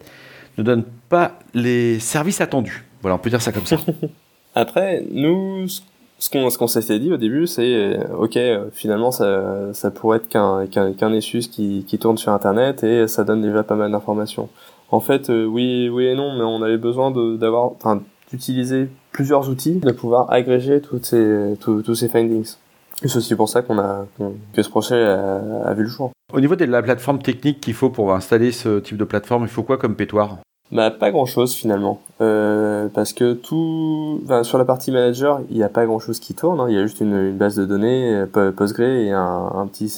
ne 0.56 0.62
donne 0.62 0.84
pas 1.08 1.38
les 1.52 1.98
services 1.98 2.40
attendus. 2.40 2.84
Voilà, 3.02 3.16
on 3.16 3.18
peut 3.18 3.30
dire 3.30 3.42
ça 3.42 3.50
comme 3.52 3.66
ça. 3.66 3.76
Après, 4.54 5.04
nous, 5.10 5.68
ce 5.68 5.80
qu'on 6.28 6.50
ce 6.50 6.58
qu'on 6.58 6.66
s'était 6.66 6.98
dit 6.98 7.12
au 7.12 7.16
début, 7.16 7.46
c'est 7.46 7.62
euh, 7.62 8.04
ok, 8.18 8.38
finalement, 8.72 9.10
ça, 9.10 9.72
ça 9.72 9.90
pourrait 9.90 10.18
être 10.18 10.28
qu'un 10.28 10.66
qu'un 10.66 10.92
qu'un 10.92 11.12
Essus 11.12 11.48
qui, 11.50 11.84
qui 11.86 11.98
tourne 11.98 12.18
sur 12.18 12.32
Internet 12.32 12.84
et 12.84 13.06
ça 13.06 13.24
donne 13.24 13.40
déjà 13.40 13.62
pas 13.62 13.76
mal 13.76 13.90
d'informations. 13.90 14.48
En 14.90 15.00
fait, 15.00 15.28
oui, 15.28 15.88
oui 15.88 16.06
et 16.06 16.14
non, 16.14 16.36
mais 16.36 16.42
on 16.42 16.62
avait 16.62 16.76
besoin 16.76 17.10
d'avoir, 17.12 17.66
enfin, 17.72 18.02
d'utiliser 18.30 18.88
plusieurs 19.12 19.48
outils, 19.48 19.76
de 19.76 19.92
pouvoir 19.92 20.30
agréger 20.32 20.80
toutes 20.80 21.06
ces, 21.06 21.54
tous 21.60 21.94
ces 21.94 22.08
findings. 22.08 22.56
C'est 23.02 23.16
aussi 23.16 23.34
pour 23.34 23.48
ça 23.48 23.62
qu'on 23.62 23.78
a 23.78 24.06
que 24.52 24.62
ce 24.62 24.68
projet 24.68 25.02
a, 25.02 25.72
vu 25.74 25.84
le 25.84 25.88
jour. 25.88 26.12
Au 26.32 26.40
niveau 26.40 26.54
de 26.54 26.64
la 26.66 26.82
plateforme 26.82 27.20
technique 27.20 27.60
qu'il 27.60 27.74
faut 27.74 27.88
pour 27.88 28.12
installer 28.12 28.52
ce 28.52 28.78
type 28.78 28.98
de 28.98 29.04
plateforme, 29.04 29.44
il 29.44 29.48
faut 29.48 29.62
quoi 29.62 29.78
comme 29.78 29.96
pétoire 29.96 30.38
bah 30.72 30.90
pas 30.90 31.10
grand 31.10 31.26
chose 31.26 31.54
finalement, 31.54 32.00
euh, 32.20 32.88
parce 32.94 33.12
que 33.12 33.32
tout, 33.32 34.20
enfin, 34.24 34.42
sur 34.44 34.58
la 34.58 34.64
partie 34.64 34.92
manager, 34.92 35.40
il 35.50 35.56
n'y 35.56 35.62
a 35.62 35.68
pas 35.68 35.86
grand 35.86 35.98
chose 35.98 36.20
qui 36.20 36.34
tourne. 36.34 36.60
Hein. 36.60 36.66
Il 36.68 36.74
y 36.74 36.78
a 36.78 36.82
juste 36.82 37.00
une, 37.00 37.32
base 37.32 37.56
de 37.56 37.64
données 37.64 38.24
Postgre 38.56 38.82
et 38.82 39.10
un, 39.10 39.50
un 39.54 39.66
petit, 39.66 39.92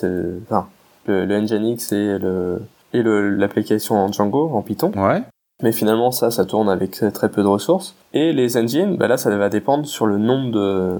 enfin 0.45 0.67
le, 1.07 1.25
le 1.25 1.41
Nginx 1.41 1.93
et 1.93 2.19
le 2.19 2.61
et 2.95 3.03
l'application 3.03 3.97
en 3.97 4.13
Django 4.13 4.51
en 4.55 4.63
Python. 4.63 4.93
Ouais. 4.97 5.23
Mais 5.63 5.73
finalement, 5.73 6.11
ça, 6.11 6.31
ça 6.31 6.45
tourne 6.45 6.69
avec 6.69 7.03
très 7.13 7.31
peu 7.31 7.43
de 7.43 7.47
ressources. 7.47 7.95
Et 8.13 8.33
les 8.33 8.57
engines, 8.57 8.97
bah 8.97 9.07
là, 9.07 9.17
ça 9.17 9.35
va 9.37 9.49
dépendre 9.49 9.87
sur 9.87 10.07
le 10.07 10.19
nombre 10.19 10.51
de, 10.51 10.97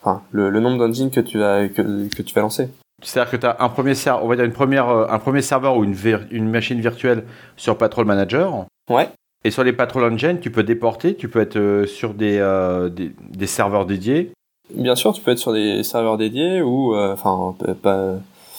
enfin, 0.00 0.22
le, 0.30 0.50
nombre 0.60 0.78
d'engines 0.78 1.10
que 1.10 1.20
tu 1.20 1.38
vas 1.38 1.68
que, 1.68 2.08
que 2.08 2.22
tu 2.22 2.34
vas 2.34 2.42
lancer. 2.42 2.70
C'est-à-dire 3.02 3.30
que 3.30 3.36
tu 3.36 3.46
as 3.46 3.56
un 3.58 3.68
premier 3.68 3.94
serveur, 3.94 4.24
on 4.24 4.28
va 4.28 4.36
dire 4.36 4.44
une 4.44 4.52
première, 4.52 4.88
euh, 4.88 5.06
un 5.10 5.18
premier 5.18 5.42
serveur 5.42 5.76
ou 5.76 5.84
une, 5.84 5.96
une 6.30 6.48
machine 6.48 6.80
virtuelle 6.80 7.24
sur 7.56 7.76
Patrol 7.76 8.06
Manager. 8.06 8.66
Ouais. 8.90 9.08
Et 9.44 9.50
sur 9.50 9.64
les 9.64 9.72
Patrol 9.72 10.12
Engine, 10.12 10.40
tu 10.40 10.50
peux 10.50 10.62
déporter, 10.62 11.14
tu 11.14 11.28
peux 11.28 11.40
être 11.40 11.56
euh, 11.56 11.86
sur 11.86 12.14
des, 12.14 12.38
euh, 12.38 12.88
des, 12.88 13.12
des, 13.30 13.46
serveurs 13.46 13.84
dédiés. 13.84 14.32
Bien 14.74 14.96
sûr, 14.96 15.12
tu 15.12 15.20
peux 15.20 15.32
être 15.32 15.38
sur 15.38 15.52
des 15.52 15.82
serveurs 15.82 16.16
dédiés 16.16 16.62
ou, 16.62 16.96
enfin, 16.96 17.54
pas, 17.82 18.14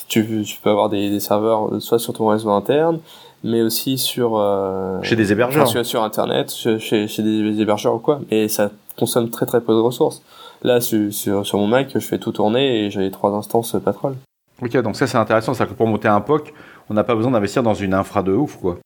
tu, 0.07 0.43
tu, 0.43 0.59
peux 0.61 0.69
avoir 0.69 0.89
des, 0.89 1.09
des, 1.09 1.19
serveurs 1.19 1.81
soit 1.81 1.97
sur 1.97 2.13
ton 2.13 2.27
réseau 2.27 2.51
interne, 2.51 2.99
mais 3.43 3.61
aussi 3.61 3.97
sur 3.97 4.37
euh, 4.37 5.01
chez 5.03 5.15
des 5.15 5.31
hébergeurs, 5.31 5.67
sur, 5.67 5.85
sur, 5.85 6.03
internet, 6.03 6.51
chez, 6.51 6.79
chez 6.79 7.23
des 7.23 7.61
hébergeurs 7.61 7.95
ou 7.95 7.99
quoi. 7.99 8.19
Et 8.31 8.47
ça 8.47 8.71
consomme 8.97 9.29
très 9.29 9.45
très 9.45 9.61
peu 9.61 9.73
de 9.73 9.79
ressources. 9.79 10.21
Là, 10.63 10.81
sur, 10.81 11.11
sur, 11.11 11.57
mon 11.57 11.67
Mac, 11.67 11.91
je 11.93 11.99
fais 11.99 12.17
tout 12.17 12.31
tourner 12.31 12.85
et 12.85 12.89
j'ai 12.89 13.11
trois 13.11 13.31
instances 13.31 13.75
Patrol. 13.83 14.15
Ok, 14.61 14.75
donc 14.77 14.95
ça 14.95 15.05
c'est 15.05 15.17
intéressant, 15.17 15.53
c'est 15.53 15.67
que 15.67 15.73
pour 15.73 15.87
monter 15.87 16.07
un 16.07 16.21
POC, 16.21 16.53
on 16.89 16.93
n'a 16.93 17.03
pas 17.03 17.13
besoin 17.13 17.31
d'investir 17.31 17.61
dans 17.61 17.73
une 17.73 17.93
infra 17.93 18.23
de 18.23 18.31
ouf, 18.31 18.57
quoi. 18.57 18.77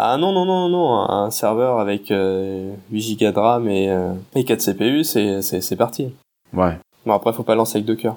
Ah 0.00 0.16
non, 0.16 0.30
non, 0.30 0.44
non, 0.44 0.68
non, 0.68 1.10
un 1.10 1.32
serveur 1.32 1.80
avec 1.80 2.12
euh, 2.12 2.72
8 2.92 3.16
Go 3.18 3.32
de 3.32 3.38
RAM 3.38 3.68
et, 3.68 3.90
euh, 3.90 4.12
et 4.36 4.44
4 4.44 4.64
CPU, 4.64 5.02
c'est 5.02 5.76
parti. 5.76 6.14
Ouais. 6.52 6.78
Bon, 7.04 7.14
après, 7.14 7.32
faut 7.32 7.42
pas 7.42 7.56
lancer 7.56 7.78
avec 7.78 7.86
deux 7.86 7.96
cœurs. 7.96 8.16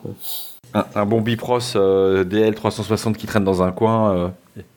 Un, 0.76 0.86
un, 0.94 1.06
bon 1.08 1.22
Bipros 1.22 1.76
euh, 1.76 2.24
DL360 2.24 3.15
qui 3.15 3.26
traîne 3.26 3.44
dans 3.44 3.63
un 3.63 3.72
coin 3.72 4.15
euh, 4.15 4.28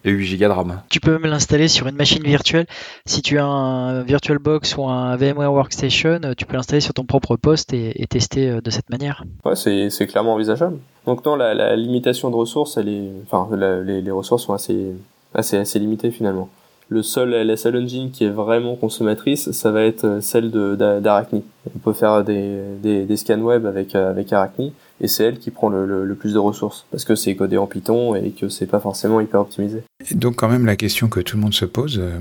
et 0.05 0.11
8 0.13 0.39
Go 0.39 0.45
de 0.47 0.51
RAM. 0.51 0.81
Tu 0.89 0.99
peux 0.99 1.13
même 1.19 1.31
l'installer 1.31 1.69
sur 1.69 1.87
une 1.89 1.97
machine 1.97 2.23
virtuelle. 2.23 2.67
Si 3.05 3.21
tu 3.21 3.39
as 3.39 3.45
un 3.45 4.03
VirtualBox 4.03 4.79
ou 4.79 4.87
un 4.87 5.15
VMware 5.17 5.53
Workstation, 5.53 6.21
euh, 6.25 6.33
tu 6.35 6.47
peux 6.47 6.57
l'installer 6.57 6.81
sur 6.81 6.95
ton 6.95 7.05
propre 7.05 7.37
poste 7.37 7.75
et, 7.75 8.07
tester 8.09 8.63
de 8.63 8.71
cette 8.71 8.89
manière. 8.89 9.25
Ouais, 9.45 9.57
c'est 9.57 10.07
clairement 10.07 10.33
envisageable. 10.33 10.79
Donc 11.07 11.23
non, 11.27 11.37
la, 11.37 11.53
la, 11.53 11.77
limitation 11.77 12.31
de 12.31 12.37
ressources, 12.37 12.79
elle 12.79 12.89
est, 12.89 13.11
enfin, 13.27 13.55
les, 13.55 14.01
les, 14.01 14.11
ressources 14.11 14.45
sont 14.45 14.55
assez, 14.55 14.95
assez, 15.35 15.59
assez 15.59 15.79
limitées 15.79 16.11
finalement 16.11 16.49
le 16.89 17.03
seul, 17.03 17.31
la 17.31 17.57
seule 17.57 17.77
engine 17.77 18.11
qui 18.11 18.25
est 18.25 18.31
vraiment 18.31 18.77
consommatrice, 18.77 19.51
ça 19.53 19.71
va 19.71 19.83
être 19.83 20.05
euh, 20.05 20.21
celle 20.21 20.51
d'Arachni. 20.51 21.43
On 21.75 21.79
peut 21.79 21.93
faire 21.93 22.25
des, 22.25 22.59
des, 22.83 23.05
des, 23.05 23.17
scans 23.17 23.41
web 23.41 23.67
avec, 23.67 23.95
euh, 23.95 24.11
avec 24.11 24.33
Arachni, 24.33 24.73
et 25.01 25.09
c'est 25.09 25.25
elle 25.25 25.39
qui 25.39 25.51
prend 25.51 25.69
le, 25.69 26.05
le, 26.05 26.15
plus 26.15 26.35
de 26.35 26.39
ressources, 26.39 26.87
parce 26.91 27.05
que 27.05 27.15
c'est 27.15 27.35
codé 27.37 27.57
en 27.57 27.67
Python 27.67 28.15
et 28.15 28.31
que 28.31 28.49
c'est 28.49 28.67
pas 28.67 28.81
forcément 28.81 29.21
hyper 29.21 29.41
optimisé. 29.41 29.83
Et 30.11 30.15
donc 30.15 30.37
quand 30.37 30.49
même 30.49 30.67
la 30.67 30.77
question 30.77 31.09
que 31.09 31.21
tout 31.21 31.37
le 31.37 31.43
monde 31.43 31.55
se 31.55 31.65
pose, 31.65 31.99
euh, 31.99 32.19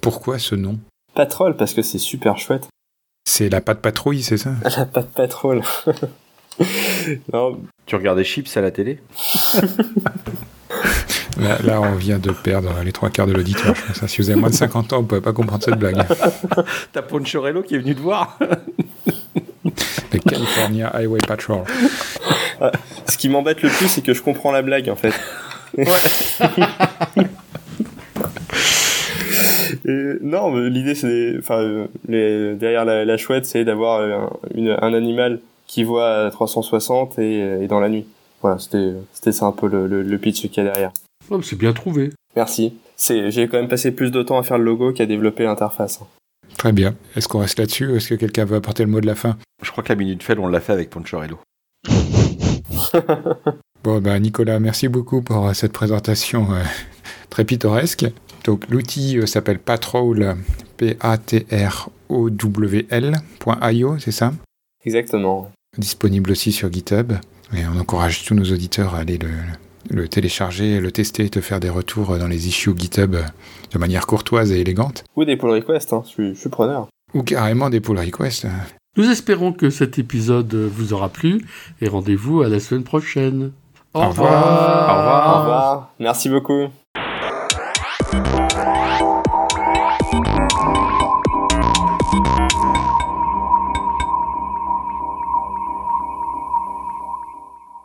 pourquoi 0.00 0.38
ce 0.38 0.54
nom? 0.54 0.78
Patrol, 1.14 1.56
parce 1.56 1.74
que 1.74 1.82
c'est 1.82 1.98
super 1.98 2.38
chouette. 2.38 2.68
C'est 3.28 3.48
la 3.48 3.60
patte 3.60 3.80
patrouille, 3.80 4.22
c'est 4.22 4.36
ça? 4.36 4.52
La 4.76 4.86
patte 4.86 5.10
patrol. 5.10 5.62
non. 7.32 7.58
Tu 7.84 7.96
regardais 7.96 8.24
Chips 8.24 8.56
à 8.56 8.60
la 8.60 8.70
télé? 8.70 9.00
Là, 11.38 11.80
on 11.80 11.96
vient 11.96 12.18
de 12.18 12.30
perdre 12.30 12.70
les 12.84 12.92
trois 12.92 13.10
quarts 13.10 13.26
de 13.26 13.32
l'auditoire. 13.32 13.74
Si 14.06 14.20
vous 14.20 14.30
avez 14.30 14.40
moins 14.40 14.50
de 14.50 14.54
50 14.54 14.92
ans, 14.92 14.96
vous 14.96 15.02
ne 15.02 15.08
pouvez 15.08 15.20
pas 15.20 15.32
comprendre 15.32 15.62
cette 15.62 15.78
blague. 15.78 16.02
T'as 16.92 17.02
Ponchorello 17.02 17.62
qui 17.62 17.74
est 17.74 17.78
venu 17.78 17.94
te 17.94 18.00
voir 18.00 18.38
Le 19.64 20.18
California 20.18 20.88
Highway 20.88 21.18
Patrol. 21.26 21.64
Ce 23.06 23.18
qui 23.18 23.28
m'embête 23.28 23.62
le 23.62 23.68
plus, 23.68 23.88
c'est 23.88 24.02
que 24.02 24.14
je 24.14 24.22
comprends 24.22 24.52
la 24.52 24.62
blague, 24.62 24.88
en 24.88 24.96
fait. 24.96 25.12
non, 30.22 30.56
l'idée, 30.56 30.94
c'est... 30.94 31.34
Enfin, 31.38 31.86
derrière 32.08 32.86
la, 32.86 33.16
chouette, 33.18 33.44
c'est 33.44 33.64
d'avoir 33.64 34.00
un, 34.00 34.30
un, 34.80 34.94
animal 34.94 35.40
qui 35.66 35.84
voit 35.84 36.26
à 36.26 36.30
360 36.30 37.18
et, 37.18 37.62
et 37.62 37.66
dans 37.66 37.80
la 37.80 37.90
nuit. 37.90 38.06
Voilà, 38.40 38.58
c'était 38.58 39.32
ça 39.32 39.46
un 39.46 39.52
peu 39.52 39.66
le, 39.66 39.86
le, 39.86 40.02
le 40.02 40.18
pitch 40.18 40.48
qu'il 40.48 40.64
y 40.64 40.66
a 40.66 40.70
derrière 40.70 40.92
c'est 41.42 41.58
bien 41.58 41.72
trouvé. 41.72 42.12
Merci. 42.34 42.74
J'ai 42.98 43.48
quand 43.48 43.58
même 43.58 43.68
passé 43.68 43.90
plus 43.90 44.10
de 44.10 44.22
temps 44.22 44.38
à 44.38 44.42
faire 44.42 44.58
le 44.58 44.64
logo 44.64 44.92
qu'à 44.92 45.06
développer 45.06 45.44
l'interface. 45.44 46.00
Très 46.58 46.72
bien. 46.72 46.94
Est-ce 47.14 47.28
qu'on 47.28 47.38
reste 47.40 47.58
là-dessus 47.58 47.86
ou 47.88 47.96
est-ce 47.96 48.08
que 48.08 48.14
quelqu'un 48.14 48.44
veut 48.44 48.56
apporter 48.56 48.84
le 48.84 48.90
mot 48.90 49.00
de 49.00 49.06
la 49.06 49.14
fin? 49.14 49.36
Je 49.62 49.70
crois 49.70 49.84
que 49.84 49.90
la 49.90 49.96
minute 49.96 50.22
fail, 50.22 50.38
on 50.38 50.48
l'a 50.48 50.60
fait 50.60 50.72
avec 50.72 50.90
Ponchorello. 50.90 51.38
bon, 53.84 54.00
bah, 54.00 54.18
Nicolas, 54.18 54.58
merci 54.58 54.88
beaucoup 54.88 55.22
pour 55.22 55.54
cette 55.54 55.72
présentation 55.72 56.48
très 57.30 57.44
pittoresque. 57.44 58.06
Donc, 58.44 58.68
l'outil 58.68 59.18
s'appelle 59.26 59.58
Patrol, 59.58 60.36
P-A-T-R-O-W-L.io, 60.76 61.08
c'est 63.98 64.12
ça? 64.12 64.32
Exactement. 64.84 65.50
Disponible 65.76 66.30
aussi 66.30 66.52
sur 66.52 66.72
GitHub. 66.72 67.12
Et 67.54 67.66
on 67.66 67.78
encourage 67.78 68.24
tous 68.24 68.34
nos 68.34 68.44
auditeurs 68.44 68.94
à 68.94 68.98
aller 68.98 69.18
le, 69.18 69.28
télécharger, 70.08 70.80
le 70.80 70.92
tester 70.92 71.24
et 71.24 71.30
te 71.30 71.40
faire 71.40 71.60
des 71.60 71.70
retours 71.70 72.18
dans 72.18 72.28
les 72.28 72.48
issues 72.48 72.72
GitHub 72.76 73.16
de 73.72 73.78
manière 73.78 74.06
courtoise 74.06 74.52
et 74.52 74.60
élégante. 74.60 75.04
Ou 75.16 75.24
des 75.24 75.36
pull 75.36 75.50
requests, 75.50 75.92
hein, 75.92 76.02
je, 76.16 76.34
suis, 76.34 76.48
preneur. 76.48 76.88
Ou 77.14 77.22
carrément 77.22 77.70
des 77.70 77.80
pull 77.80 77.98
requests. 77.98 78.46
Nous 78.96 79.10
espérons 79.10 79.52
que 79.52 79.70
cet 79.70 79.98
épisode 79.98 80.54
vous 80.54 80.92
aura 80.92 81.08
plu 81.08 81.44
et 81.80 81.88
rendez-vous 81.88 82.42
à 82.42 82.48
la 82.48 82.60
semaine 82.60 82.84
prochaine. 82.84 83.52
Au, 83.92 84.08
revoir. 84.08 84.32
Au 84.32 84.98
revoir. 84.98 85.36
Au 85.36 85.40
revoir. 85.40 85.94
Merci 85.98 86.28
beaucoup. 86.28 86.68